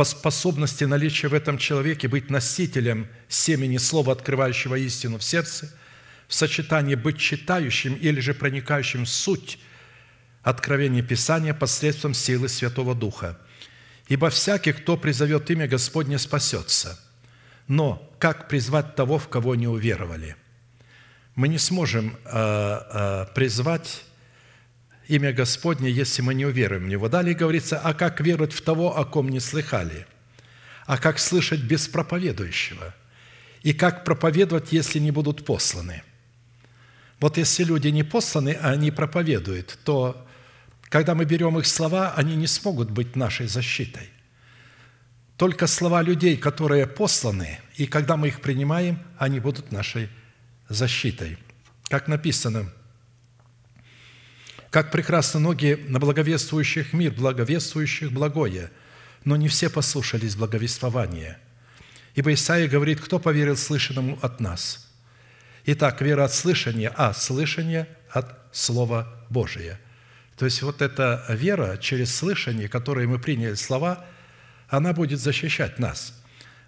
[0.00, 5.70] по способности наличия в этом человеке быть носителем семени слова, открывающего истину в сердце,
[6.26, 9.58] в сочетании быть читающим или же проникающим в суть
[10.42, 13.38] откровения Писания посредством силы Святого Духа–
[14.08, 16.98] Ибо всякий, кто призовет имя Господне, спасется.
[17.68, 20.34] Но как призвать того, в кого не уверовали?
[21.34, 24.04] Мы не сможем э, э, призвать
[25.10, 27.08] имя Господне, если мы не уверуем в Него.
[27.08, 30.06] Далее говорится, а как веровать в того, о ком не слыхали?
[30.86, 32.94] А как слышать без проповедующего?
[33.62, 36.02] И как проповедовать, если не будут посланы?
[37.18, 40.26] Вот если люди не посланы, а они проповедуют, то
[40.82, 44.08] когда мы берем их слова, они не смогут быть нашей защитой.
[45.36, 50.08] Только слова людей, которые посланы, и когда мы их принимаем, они будут нашей
[50.68, 51.36] защитой.
[51.88, 52.72] Как написано,
[54.70, 58.70] как прекрасно ноги на благовествующих мир, благовествующих благое,
[59.24, 61.38] но не все послушались благовествования.
[62.14, 64.88] Ибо Исаия говорит, кто поверил слышанному от нас?
[65.66, 69.78] Итак, вера от слышания, а слышание от Слова Божия–
[70.40, 74.06] то есть вот эта вера через слышание, которое мы приняли слова,
[74.68, 76.18] она будет защищать нас.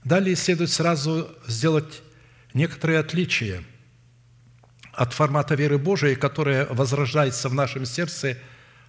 [0.05, 2.03] Далее следует сразу сделать
[2.53, 3.65] некоторые отличия
[4.93, 8.37] от формата веры Божией, которая возрождается в нашем сердце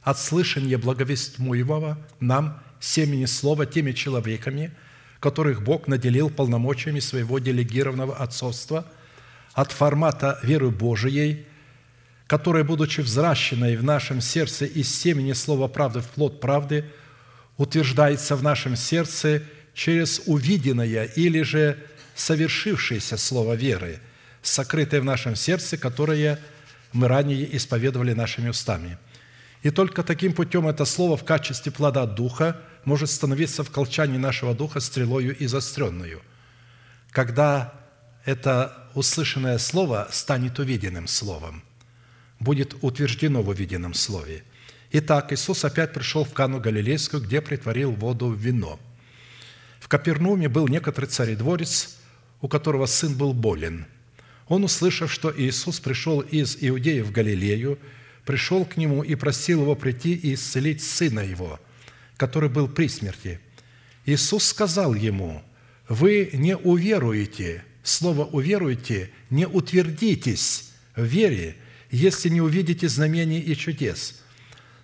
[0.01, 4.71] от слышания благовестимого нам семени Слова теми человеками,
[5.19, 8.85] которых Бог наделил полномочиями своего делегированного отцовства
[9.53, 11.45] от формата веры Божией,
[12.27, 16.85] которая, будучи взращенной в нашем сердце из семени Слова правды в плод правды,
[17.57, 19.43] утверждается в нашем сердце
[19.73, 21.77] через увиденное или же
[22.15, 23.99] совершившееся Слово веры,
[24.43, 26.39] сокрытое в нашем сердце, которое
[26.91, 28.99] мы ранее исповедовали нашими устами.
[29.63, 34.53] И только таким путем это Слово в качестве плода Духа– может становиться в колчане нашего
[34.53, 36.21] духа стрелою и заостренную,
[37.11, 37.73] когда
[38.25, 41.63] это услышанное слово станет увиденным словом,
[42.39, 44.43] будет утверждено в увиденном слове.
[44.91, 48.79] Итак, Иисус опять пришел в Кану Галилейскую, где притворил воду в вино.
[49.79, 51.97] В Капернауме был некоторый царедворец,
[52.41, 53.85] у которого сын был болен.
[54.47, 57.79] Он, услышав, что Иисус пришел из Иудеи в Галилею,
[58.25, 61.59] пришел к нему и просил его прийти и исцелить сына его–
[62.17, 63.39] который был при смерти.
[64.05, 65.43] Иисус сказал ему,
[65.87, 71.57] «Вы не уверуете, слово «уверуете» не утвердитесь в вере,
[71.91, 74.21] если не увидите знамений и чудес».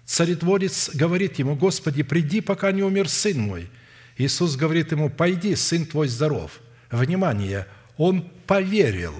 [0.05, 3.69] Царедворец говорит ему, «Господи, приди, пока не умер сын мой».
[4.17, 6.59] Иисус говорит ему, «Пойди, сын твой здоров».
[6.91, 9.13] Внимание, он поверил,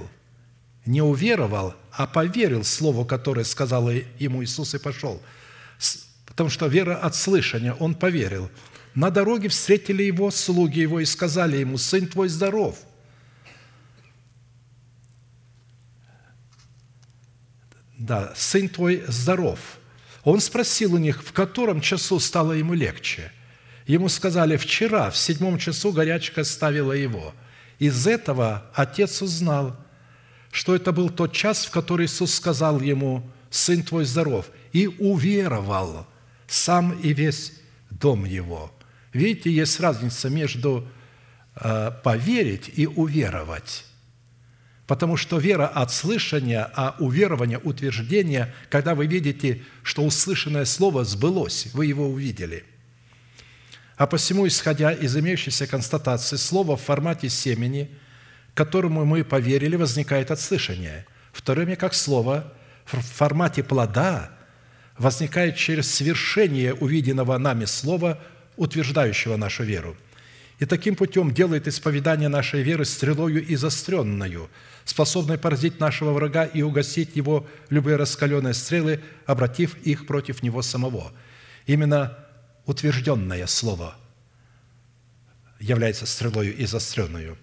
[0.89, 5.21] не уверовал, а поверил слову, которое сказал ему Иисус, и пошел–
[6.39, 8.49] потому что вера от слышания, он поверил.
[8.95, 12.77] На дороге встретили его слуги его и сказали ему, «Сын твой здоров».
[17.97, 19.59] Да, «Сын твой здоров».
[20.23, 23.33] Он спросил у них, в котором часу стало ему легче.
[23.85, 27.33] Ему сказали, вчера в седьмом часу горячка ставила его.
[27.79, 29.75] Из этого отец узнал,
[30.51, 36.07] что это был тот час, в который Иисус сказал ему, «Сын твой здоров», и уверовал–
[36.49, 37.53] сам и весь
[37.89, 38.71] дом его.
[39.13, 40.87] Видите, есть разница между
[41.55, 43.85] э, поверить и уверовать.
[44.87, 51.67] Потому что вера от слышания, а уверование, утверждение, когда вы видите, что услышанное слово сбылось,
[51.73, 52.65] вы его увидели.
[53.95, 57.89] А посему, исходя из имеющейся констатации, слово в формате семени,
[58.60, 61.05] которому мы поверили, возникает от слышания.
[61.32, 62.53] В то время как слово
[62.86, 64.32] в формате плода–
[64.99, 68.20] возникает через свершение увиденного нами слова,
[68.57, 69.95] утверждающего нашу веру.
[70.60, 74.49] И таким путем делает исповедание нашей веры стрелою и застренную,
[74.84, 81.14] способной поразить нашего врага и угасить его любые раскаленные стрелы, обратив их против него самого.
[81.66, 82.18] Именно
[82.66, 83.95] утвержденное слово
[85.62, 87.38] является стрелою и застренную.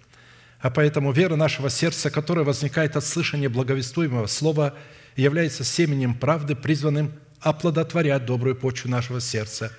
[0.60, 4.74] А поэтому вера нашего сердца, которая возникает от слышания благовествуемого слова,
[5.16, 9.70] является семенем правды, призванным оплодотворять добрую почву нашего сердца,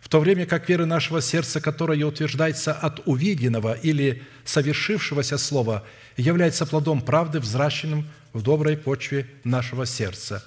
[0.00, 5.82] в то время как вера нашего сердца, которая утверждается от увиденного или совершившегося слова,
[6.16, 10.44] является плодом правды, взращенным в доброй почве нашего сердца.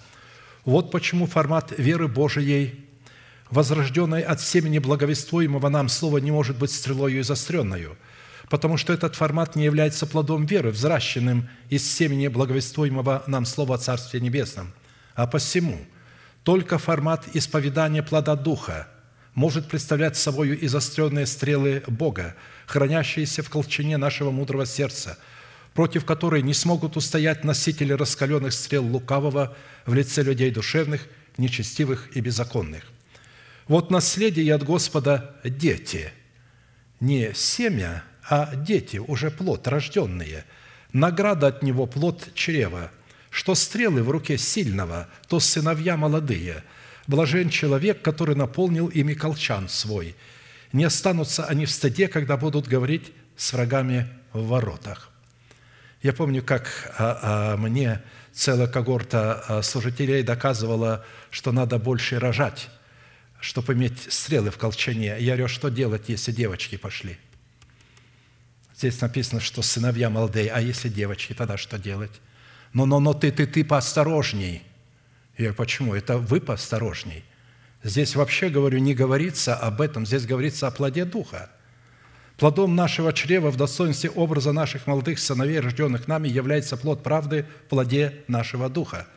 [0.64, 2.86] Вот почему формат веры Божией,
[3.50, 7.98] возрожденной от семени благовествуемого нам слова, не может быть стрелою и заостренную,
[8.50, 13.78] потому что этот формат не является плодом веры, взращенным из семени благовествуемого нам слова о
[13.78, 14.74] Царстве Небесном.
[15.16, 15.80] А посему–
[16.48, 18.88] только формат исповедания плода Духа
[19.34, 22.38] может представлять собой и заостренные стрелы Бога,
[22.68, 25.18] хранящиеся в колчине нашего мудрого сердца,
[25.74, 32.22] против которой не смогут устоять носители раскаленных стрел лукавого в лице людей душевных, нечестивых и
[32.22, 32.84] беззаконных.
[33.68, 36.14] Вот наследие от Господа– дети,
[37.02, 40.46] не семя, а дети, уже плод, рожденные.
[40.94, 42.92] Награда от Него– плод чрева–
[43.38, 46.64] что стрелы в руке сильного, то сыновья молодые.
[47.06, 50.16] Блажен человек, который наполнил ими колчан свой.
[50.74, 55.12] Не останутся они в стыде, когда будут говорить с врагами в воротах».
[56.02, 58.02] Я помню, как а, а, мне
[58.34, 62.70] целая когорта а, служителей доказывала, что надо больше рожать,
[63.40, 65.18] чтобы иметь стрелы в колчане.
[65.20, 67.18] Я говорю, что делать, если девочки пошли?
[68.78, 72.22] Здесь написано, что сыновья молодые, а если девочки, тогда что делать?
[72.74, 74.62] но, но, но ты, ты, ты поосторожней.
[75.36, 75.96] Я почему?
[75.96, 77.24] Это вы поосторожней.
[77.84, 81.50] Здесь вообще, говорю, не говорится об этом, здесь говорится о плоде Духа.
[82.38, 87.70] Плодом нашего чрева в достоинстве образа наших молодых сыновей, рожденных нами, является плод правды в
[87.70, 89.08] плоде нашего Духа.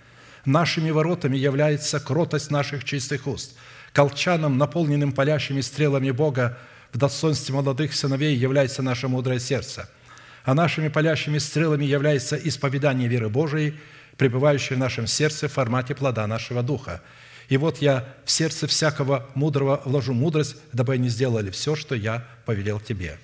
[0.46, 3.56] Нашими воротами является кротость наших чистых уст.
[3.92, 6.58] Колчаном, наполненным палящими стрелами Бога,
[6.92, 9.88] в достоинстве молодых сыновей является наше мудрое сердце–
[10.44, 13.74] а нашими палящими стрелами является исповедание веры Божией,
[14.16, 17.02] пребывающей в нашем сердце в формате плода нашего Духа.
[17.48, 22.26] И вот я в сердце всякого мудрого вложу мудрость, дабы они сделали все, что я
[22.44, 23.18] повелел тебе».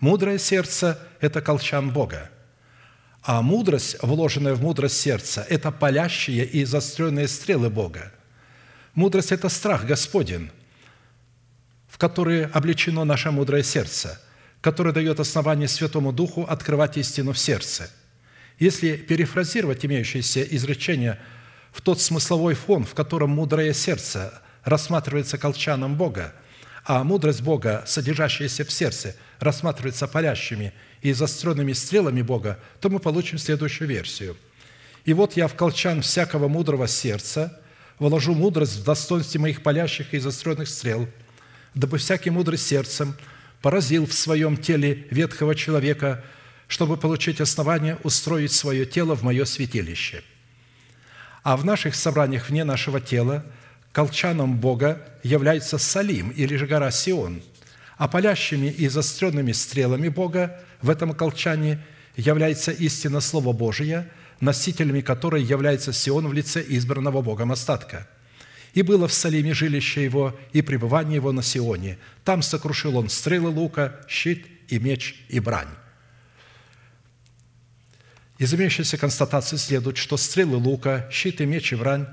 [0.00, 2.28] Мудрое сердце– это колчан Бога.
[3.22, 8.10] А мудрость, вложенная в мудрость сердца, это палящие и заостренные стрелы Бога.
[8.94, 10.50] Мудрость– это страх Господень,
[11.92, 14.18] в который облечено наше мудрое сердце,
[14.62, 17.90] которое дает основание Святому Духу открывать истину в сердце.
[18.58, 21.20] Если перефразировать имеющееся изречение
[21.70, 24.32] в тот смысловой фон, в котором мудрое сердце
[24.64, 26.32] рассматривается колчаном Бога,
[26.86, 33.36] а мудрость Бога, содержащаяся в сердце, рассматривается палящими и заостренными стрелами Бога, то мы получим
[33.36, 34.38] следующую версию.
[35.04, 37.60] «И вот я в колчан всякого мудрого сердца
[37.98, 41.06] вложу мудрость в достоинстве моих палящих и заостренных стрел,
[41.74, 43.14] дабы всякий мудрый сердцем
[43.60, 46.24] поразил в своем теле ветхого человека,
[46.68, 50.22] чтобы получить основание устроить свое тело в мое святилище.
[51.42, 53.44] А в наших собраниях вне нашего тела
[53.92, 57.42] колчаном Бога является Салим или же гора Сион,
[57.96, 61.84] а палящими и заостренными стрелами Бога в этом колчане
[62.16, 64.08] является истина Слова Божия,
[64.40, 68.08] носителями которой является Сион в лице избранного Богом остатка–
[68.74, 71.98] и было в Салиме жилище его и пребывание его на Сионе.
[72.24, 75.68] Там сокрушил он стрелы лука, щит и меч и брань».
[78.42, 82.08] Из имеющейся констатации следует, что стрелы лука, щит и меч и брань,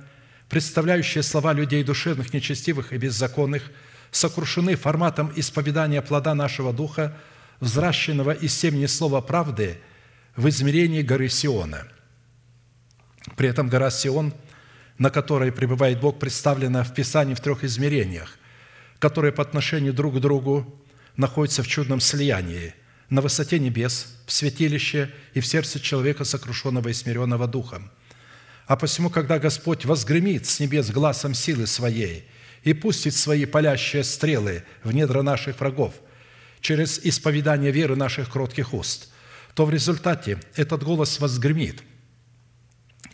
[0.48, 3.72] представляющие слова людей душевных, нечестивых и беззаконных,
[4.12, 7.18] сокрушены форматом исповедания плода нашего духа,
[7.60, 9.80] взращенного из семени слова правды
[10.36, 11.88] в измерении горы Сиона.
[13.36, 14.34] При этом гора Сион,
[15.00, 18.38] на которой пребывает Бог, представлена в Писании в трех измерениях,
[19.00, 20.72] которые по отношению друг к другу
[21.18, 22.76] находятся в чудном слиянии–
[23.10, 27.92] на высоте небес, в святилище и в сердце человека, сокрушенного и смиренного духом.
[28.68, 32.28] А посему, когда Господь возгремит с небес глазом силы Своей
[32.64, 35.96] и пустит Свои палящие стрелы в недра наших врагов
[36.62, 39.10] через исповедание веры наших кротких уст,
[39.56, 41.82] то в результате этот голос возгремит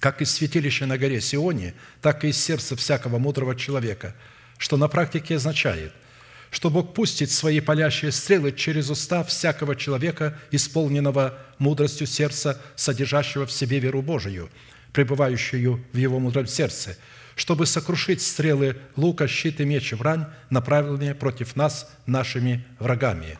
[0.05, 4.13] как из святилища на горе Сионе, так и из сердца всякого мудрого человека,
[4.59, 5.93] что на практике означает–
[6.51, 13.51] что Бог пустит свои палящие стрелы через уста всякого человека, исполненного мудростью сердца, содержащего в
[13.51, 14.49] себе веру Божию,
[14.93, 16.97] пребывающую в его мудром сердце,
[17.35, 23.37] чтобы сокрушить стрелы лука, щит и меч и брань, направленные против нас нашими врагами.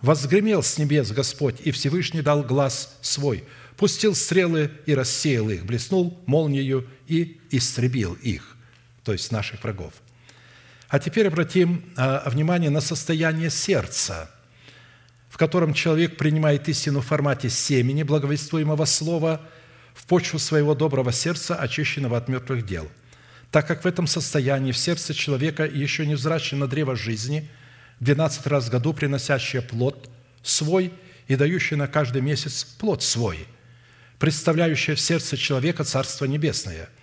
[0.00, 3.44] Возгремел с небес Господь, и Всевышний дал глаз свой,
[3.78, 8.56] пустил стрелы и рассеял их, блеснул молнию и истребил их,
[9.04, 9.94] то есть наших врагов–
[10.88, 14.30] а теперь обратим а, внимание на состояние сердца,
[15.28, 19.42] в котором человек принимает истину в формате семени благовествуемого слова
[19.94, 22.88] в почву своего доброго сердца, очищенного от мертвых дел.
[23.50, 27.50] Так как в этом состоянии в сердце человека еще не взращено древо жизни,
[28.00, 30.08] 12 раз в году приносящее плод
[30.42, 30.92] свой
[31.26, 33.46] и дающее на каждый месяц плод свой,
[34.18, 36.88] представляющее в сердце человека Царство Небесное–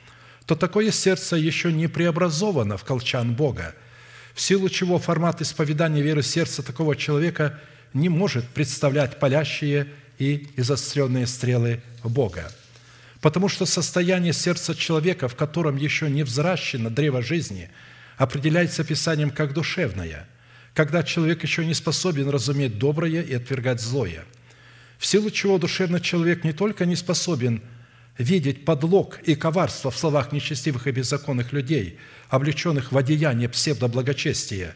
[0.46, 3.74] то такое сердце еще не преобразовано в колчан Бога,
[4.34, 7.60] в силу чего формат исповедания веры сердца такого человека
[7.94, 9.88] не может представлять палящие
[10.20, 12.52] и изостренные стрелы Бога.
[13.22, 17.72] Потому что состояние сердца человека, в котором еще не взращено древо жизни,
[18.18, 20.28] определяется Писанием как душевное,
[20.74, 24.26] когда человек еще не способен разуметь доброе и отвергать злое.
[24.98, 27.62] В силу чего душевный человек не только не способен–
[28.18, 32.00] видеть подлог и коварство в словах нечестивых и беззаконных людей,
[32.30, 34.76] облеченных в одеяние псевдоблагочестия,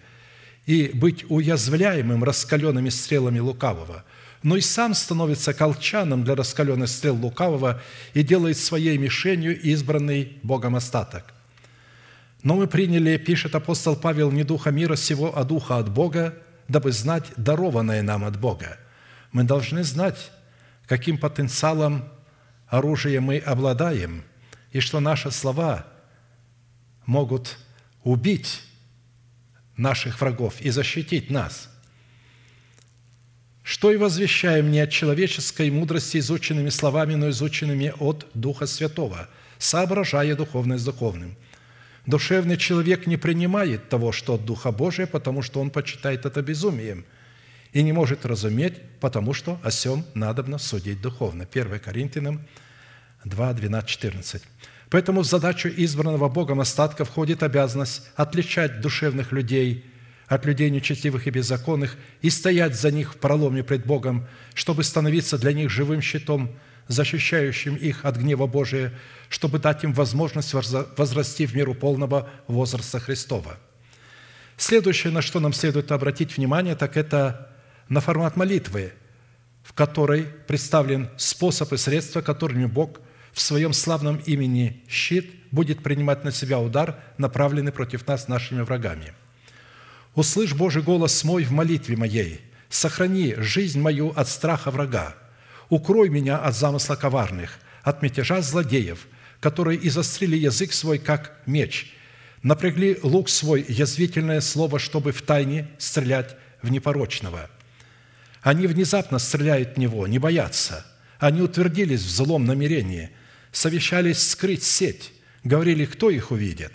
[0.66, 4.04] и быть уязвляемым раскаленными стрелами лукавого,
[4.44, 7.82] но и сам становится колчаном для раскаленных стрел лукавого
[8.14, 11.34] и делает своей мишенью избранный Богом остаток.
[12.44, 16.36] Но мы приняли, пишет апостол Павел, не духа мира сего, а духа от Бога,
[16.70, 18.78] дабы знать дарованное нам от Бога.
[19.32, 20.32] Мы должны знать,
[20.88, 22.10] каким потенциалом
[22.68, 24.24] оружие мы обладаем,
[24.72, 25.86] и что наши слова
[27.06, 27.58] могут
[28.04, 28.62] убить
[29.78, 31.70] наших врагов и защитить нас.
[33.64, 39.30] Что и возвещаем не от человеческой мудрости изученными словами, но изученными от Духа Святого,
[39.60, 41.36] соображая духовное с духовным.
[42.08, 47.06] Душевный человек не принимает того, что от Духа Божия, потому что он почитает это безумием–
[47.74, 51.48] и не может разуметь, потому что о сем надобно судить духовно.
[51.52, 52.42] 1 Коринфянам
[53.26, 54.44] 2, 12, 14.
[54.90, 59.86] Поэтому в задачу избранного Богом остатка входит обязанность отличать душевных людей
[60.28, 65.38] от людей нечестивых и беззаконных и стоять за них в проломе пред Богом, чтобы становиться
[65.40, 66.56] для них живым щитом,
[66.88, 68.94] защищающим их от гнева Божия,
[69.28, 73.58] чтобы дать им возможность возрасти в меру полного возраста Христова.
[74.58, 77.50] Следующее, на что нам следует обратить внимание, так это
[77.90, 78.94] на формат молитвы,
[79.64, 83.00] в которой представлен способ и средства, которыми Бог
[83.34, 89.14] в своем славном имени щит будет принимать на себя удар, направленный против нас нашими врагами.
[90.16, 95.16] «Услышь Божий голос мой в молитве моей, сохрани жизнь мою от страха врага,
[95.70, 99.08] укрой меня от замысла коварных, от мятежа злодеев,
[99.40, 101.94] которые изострили язык свой, как меч,
[102.44, 107.50] напрягли лук свой, язвительное слово, чтобы в тайне стрелять в непорочного.
[108.50, 110.84] Они внезапно стреляют в него, не боятся.
[111.20, 113.12] Они утвердились в злом намерении,
[113.52, 115.12] совещались скрыть сеть,
[115.44, 116.72] говорили, кто их увидит.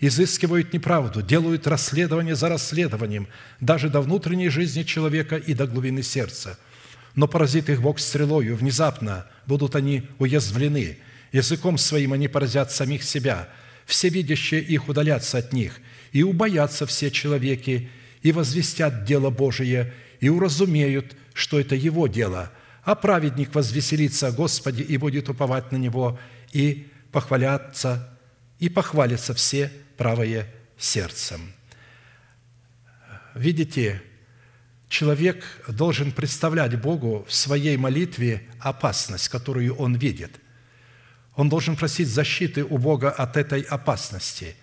[0.00, 3.28] Изыскивают неправду, делают расследование за расследованием,
[3.60, 6.58] даже до внутренней жизни человека и до глубины сердца.
[7.14, 10.98] Но поразит их Бог стрелою, внезапно будут они уязвлены.
[11.30, 13.48] Языком своим они поразят самих себя.
[13.86, 15.78] Все видящие их удалятся от них,
[16.10, 17.90] и убоятся все человеки,
[18.22, 19.92] и возвестят дело Божие,
[20.22, 22.52] и уразумеют, что это Его дело,
[22.84, 26.18] а праведник возвеселится о Господе и будет уповать на Него,
[26.52, 28.16] и похвалятся,
[28.60, 30.46] и похвалятся все правое
[30.78, 31.52] сердцем».
[33.34, 34.00] Видите,
[34.88, 40.38] человек должен представлять Богу в своей молитве опасность, которую он видит.
[41.34, 44.54] Он должен просить защиты у Бога от этой опасности.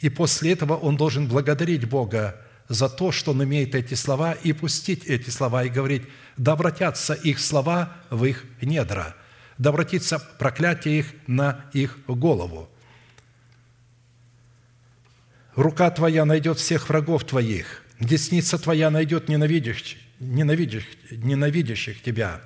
[0.00, 4.52] И после этого он должен благодарить Бога за то, что он имеет эти слова, и
[4.52, 6.02] пустить эти слова, и говорить,
[6.36, 9.16] да обратятся их слова в их недра,
[9.56, 12.68] да обратится проклятие их на их голову.
[15.54, 22.40] Рука твоя найдет всех врагов твоих, десница твоя найдет ненавидящих, ненавидящих, ненавидящих тебя.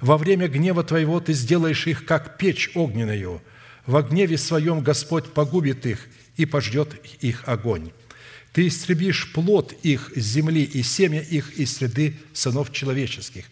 [0.00, 3.40] Во время гнева твоего ты сделаешь их, как печь огненную.
[3.86, 7.92] Во гневе своем Господь погубит их и пождет их огонь.
[8.52, 13.46] Ты истребишь плод их земли и семя их из среды сынов человеческих,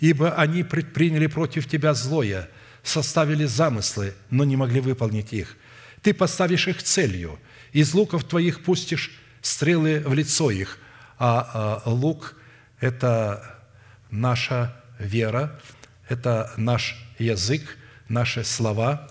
[0.00, 2.48] ибо они предприняли против тебя злое,
[2.82, 5.56] составили замыслы, но не могли выполнить их.
[6.02, 7.38] Ты поставишь их целью,
[7.72, 10.78] из луков твоих пустишь стрелы в лицо их,
[11.18, 12.36] а, а лук–
[12.80, 13.60] это
[14.10, 15.60] наша вера,
[16.08, 19.08] это наш язык, наши слова.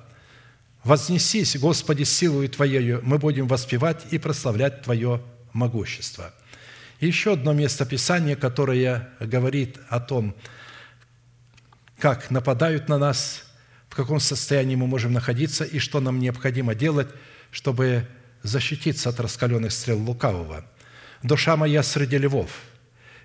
[0.84, 5.22] «Вознесись, Господи, силою Твоею, мы будем воспевать и прославлять Твое
[5.54, 6.34] могущества.
[7.00, 10.36] И еще одно место Писания, которое говорит о том,
[12.00, 13.44] как нападают на нас,
[13.90, 17.10] в каком состоянии мы можем находиться и что нам необходимо делать,
[17.52, 18.08] чтобы
[18.42, 20.66] защититься от раскаленных стрел лукавого.
[21.22, 22.50] «Душа моя среди львов,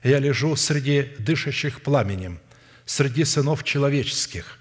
[0.03, 2.39] я лежу среди дышащих пламенем,
[2.85, 4.59] среди сынов человеческих».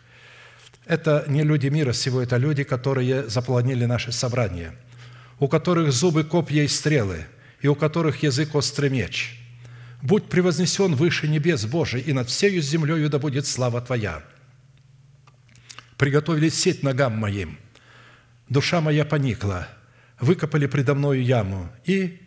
[0.85, 4.73] Это не люди мира сего, это люди, которые запланили наше собрание,
[5.39, 7.25] у которых зубы копья и стрелы–
[7.65, 9.39] и у которых язык острый меч.
[10.03, 14.23] Будь превознесен выше небес Божий, и над всею землею да будет слава Твоя.
[15.97, 17.57] Приготовили сеть ногам моим.
[18.49, 19.67] Душа моя поникла,
[20.19, 22.21] выкопали предо мною яму и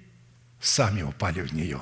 [0.61, 1.81] сами упали в нее.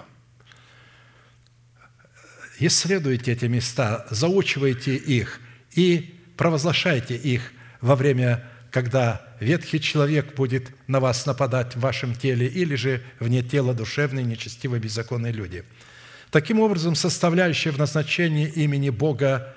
[2.58, 5.40] Исследуйте эти места, заучивайте их
[5.74, 8.44] и провозглашайте их во время
[8.76, 14.22] когда ветхий человек будет на вас нападать в вашем теле, или же вне тела душевные,
[14.22, 15.64] нечестивые, беззаконные люди.
[16.30, 19.54] Таким образом, составляющая в назначении имени Бога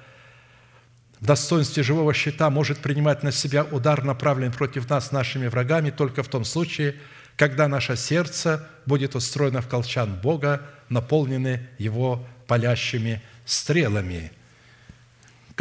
[1.20, 6.24] в достоинстве живого щита может принимать на себя удар, направленный против нас нашими врагами, только
[6.24, 6.96] в том случае,
[7.36, 14.32] когда наше сердце будет устроено в колчан Бога, наполнены Его палящими стрелами,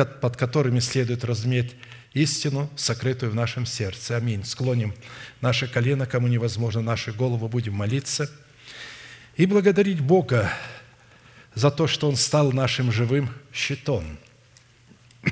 [0.05, 1.75] под которыми следует разметь
[2.13, 4.17] истину, сокрытую в нашем сердце.
[4.17, 4.45] Аминь.
[4.45, 4.95] Склоним
[5.41, 8.31] наше колено, кому невозможно, наши головы, будем молиться
[9.37, 10.53] и благодарить Бога
[11.55, 14.19] за то, что Он стал нашим живым щитом.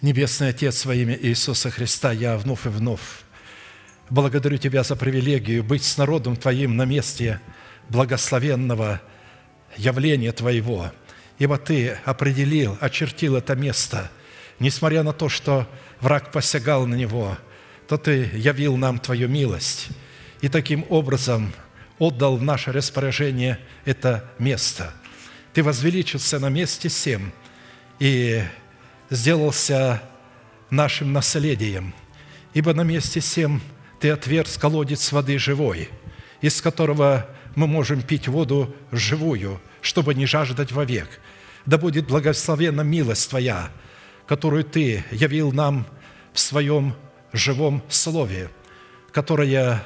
[0.00, 3.00] Небесный Отец, во имя Иисуса Христа, я вновь и вновь
[4.10, 7.40] благодарю Тебя за привилегию быть с народом Твоим на месте
[7.88, 9.00] благословенного
[9.76, 10.92] явления Твоего,
[11.40, 14.12] ибо Ты определил, очертил это место–
[14.60, 15.66] несмотря на то, что
[16.00, 17.36] враг посягал на него,
[17.88, 19.88] то Ты явил нам Твою милость
[20.40, 21.52] и таким образом
[21.98, 24.94] отдал в наше распоряжение это место.
[25.52, 27.32] Ты возвеличился на месте всем
[27.98, 28.42] и
[29.10, 30.00] сделался
[30.70, 31.92] нашим наследием,
[32.54, 33.60] ибо на месте всем
[33.98, 35.88] Ты отверз колодец воды живой,
[36.40, 37.26] из которого
[37.56, 41.20] мы можем пить воду живую, чтобы не жаждать вовек.
[41.66, 43.70] Да будет благословена милость Твоя–
[44.30, 45.84] которую Ты явил нам
[46.32, 46.94] в Своем
[47.32, 48.48] живом Слове,
[49.10, 49.82] которое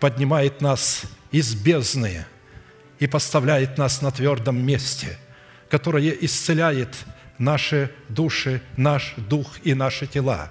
[0.00, 2.24] поднимает нас из бездны
[2.98, 5.18] и поставляет нас на твердом месте,
[5.68, 6.96] которое исцеляет
[7.36, 10.50] наши души, наш дух и наши тела,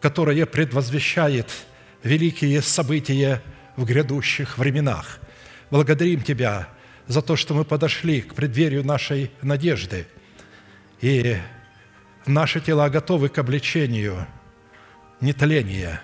[0.00, 1.50] которое предвозвещает
[2.04, 3.42] великие события
[3.74, 5.18] в грядущих временах.
[5.72, 6.68] Благодарим Тебя
[7.06, 10.06] за то, что мы подошли к преддверию нашей надежды,
[11.00, 11.36] и
[12.26, 14.26] наши тела готовы к обличению
[15.20, 16.00] нетления.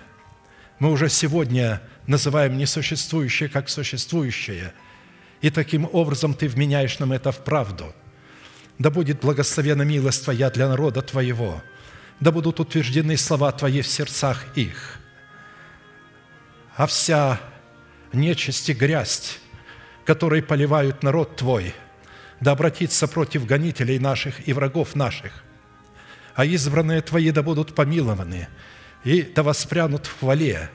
[0.79, 4.73] Мы уже сегодня называем несуществующее как существующее,
[5.41, 7.93] и таким образом Ты вменяешь нам это в правду.
[8.77, 11.61] Да будет благословена милость Твоя для народа Твоего,
[12.19, 14.99] да будут утверждены слова Твои в сердцах их.
[16.75, 17.39] А вся
[18.13, 19.40] нечисть и грязь,
[20.11, 21.73] которые поливают народ Твой,
[22.41, 25.31] да обратится против гонителей наших и врагов наших.
[26.35, 28.49] А избранные Твои да будут помилованы,
[29.05, 30.69] и да воспрянут в хвале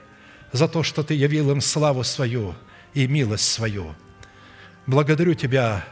[0.53, 2.55] за то, что Ты явил им славу свою
[2.95, 3.95] и милость свою.
[4.87, 5.85] Благодарю Тебя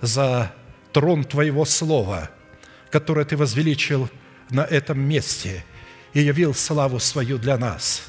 [0.00, 0.52] за
[0.92, 2.30] трон Твоего Слова,
[2.90, 4.10] которое Ты возвеличил
[4.50, 5.64] на этом месте
[6.14, 8.08] и явил славу свою для нас.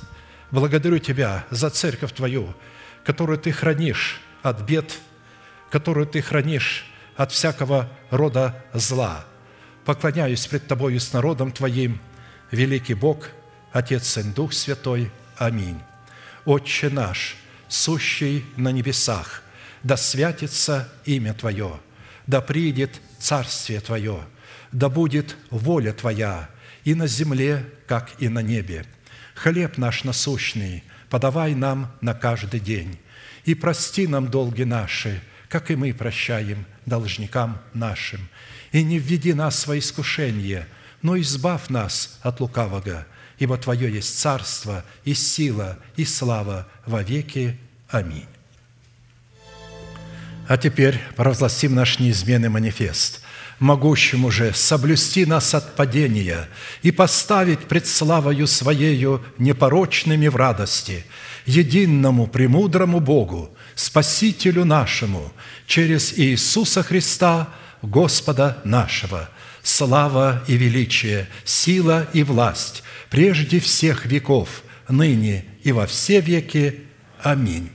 [0.50, 2.56] Благодарю Тебя за церковь Твою,
[3.04, 5.00] которую Ты хранишь от бед,
[5.70, 6.86] которую Ты хранишь
[7.16, 9.26] от всякого рода зла.
[9.86, 12.00] Поклоняюсь пред Тобою с народом Твоим,
[12.52, 13.30] великий Бог,
[13.72, 15.12] Отец, Сын, Дух Святой.
[15.38, 15.80] Аминь.
[16.46, 17.36] Отче наш,
[17.68, 19.44] сущий на небесах,
[19.84, 21.80] да святится имя Твое,
[22.28, 24.22] да придет Царствие Твое,
[24.72, 26.50] да будет воля Твоя
[26.84, 28.86] и на земле, как и на небе.
[29.36, 33.00] Хлеб наш насущный подавай нам на каждый день,
[33.46, 38.28] и прости нам долги наши, как и мы прощаем должникам нашим.
[38.72, 40.68] И не введи нас во искушение,
[41.02, 43.06] но избавь нас от лукавого,
[43.40, 47.58] ибо Твое есть царство и сила и слава во веки.
[47.90, 48.28] Аминь.
[50.48, 53.22] А теперь провозгласим наш неизменный манифест–
[53.60, 56.48] могущему же соблюсти нас от падения
[56.82, 61.06] и поставить пред славою Своею непорочными в радости,
[61.46, 65.32] единому премудрому Богу, Спасителю нашему,
[65.68, 67.50] через Иисуса Христа,
[67.82, 69.30] Господа нашего,
[69.64, 76.82] слава и величие, сила и власть прежде всех веков, ныне и во все веки.
[77.22, 77.72] Аминь.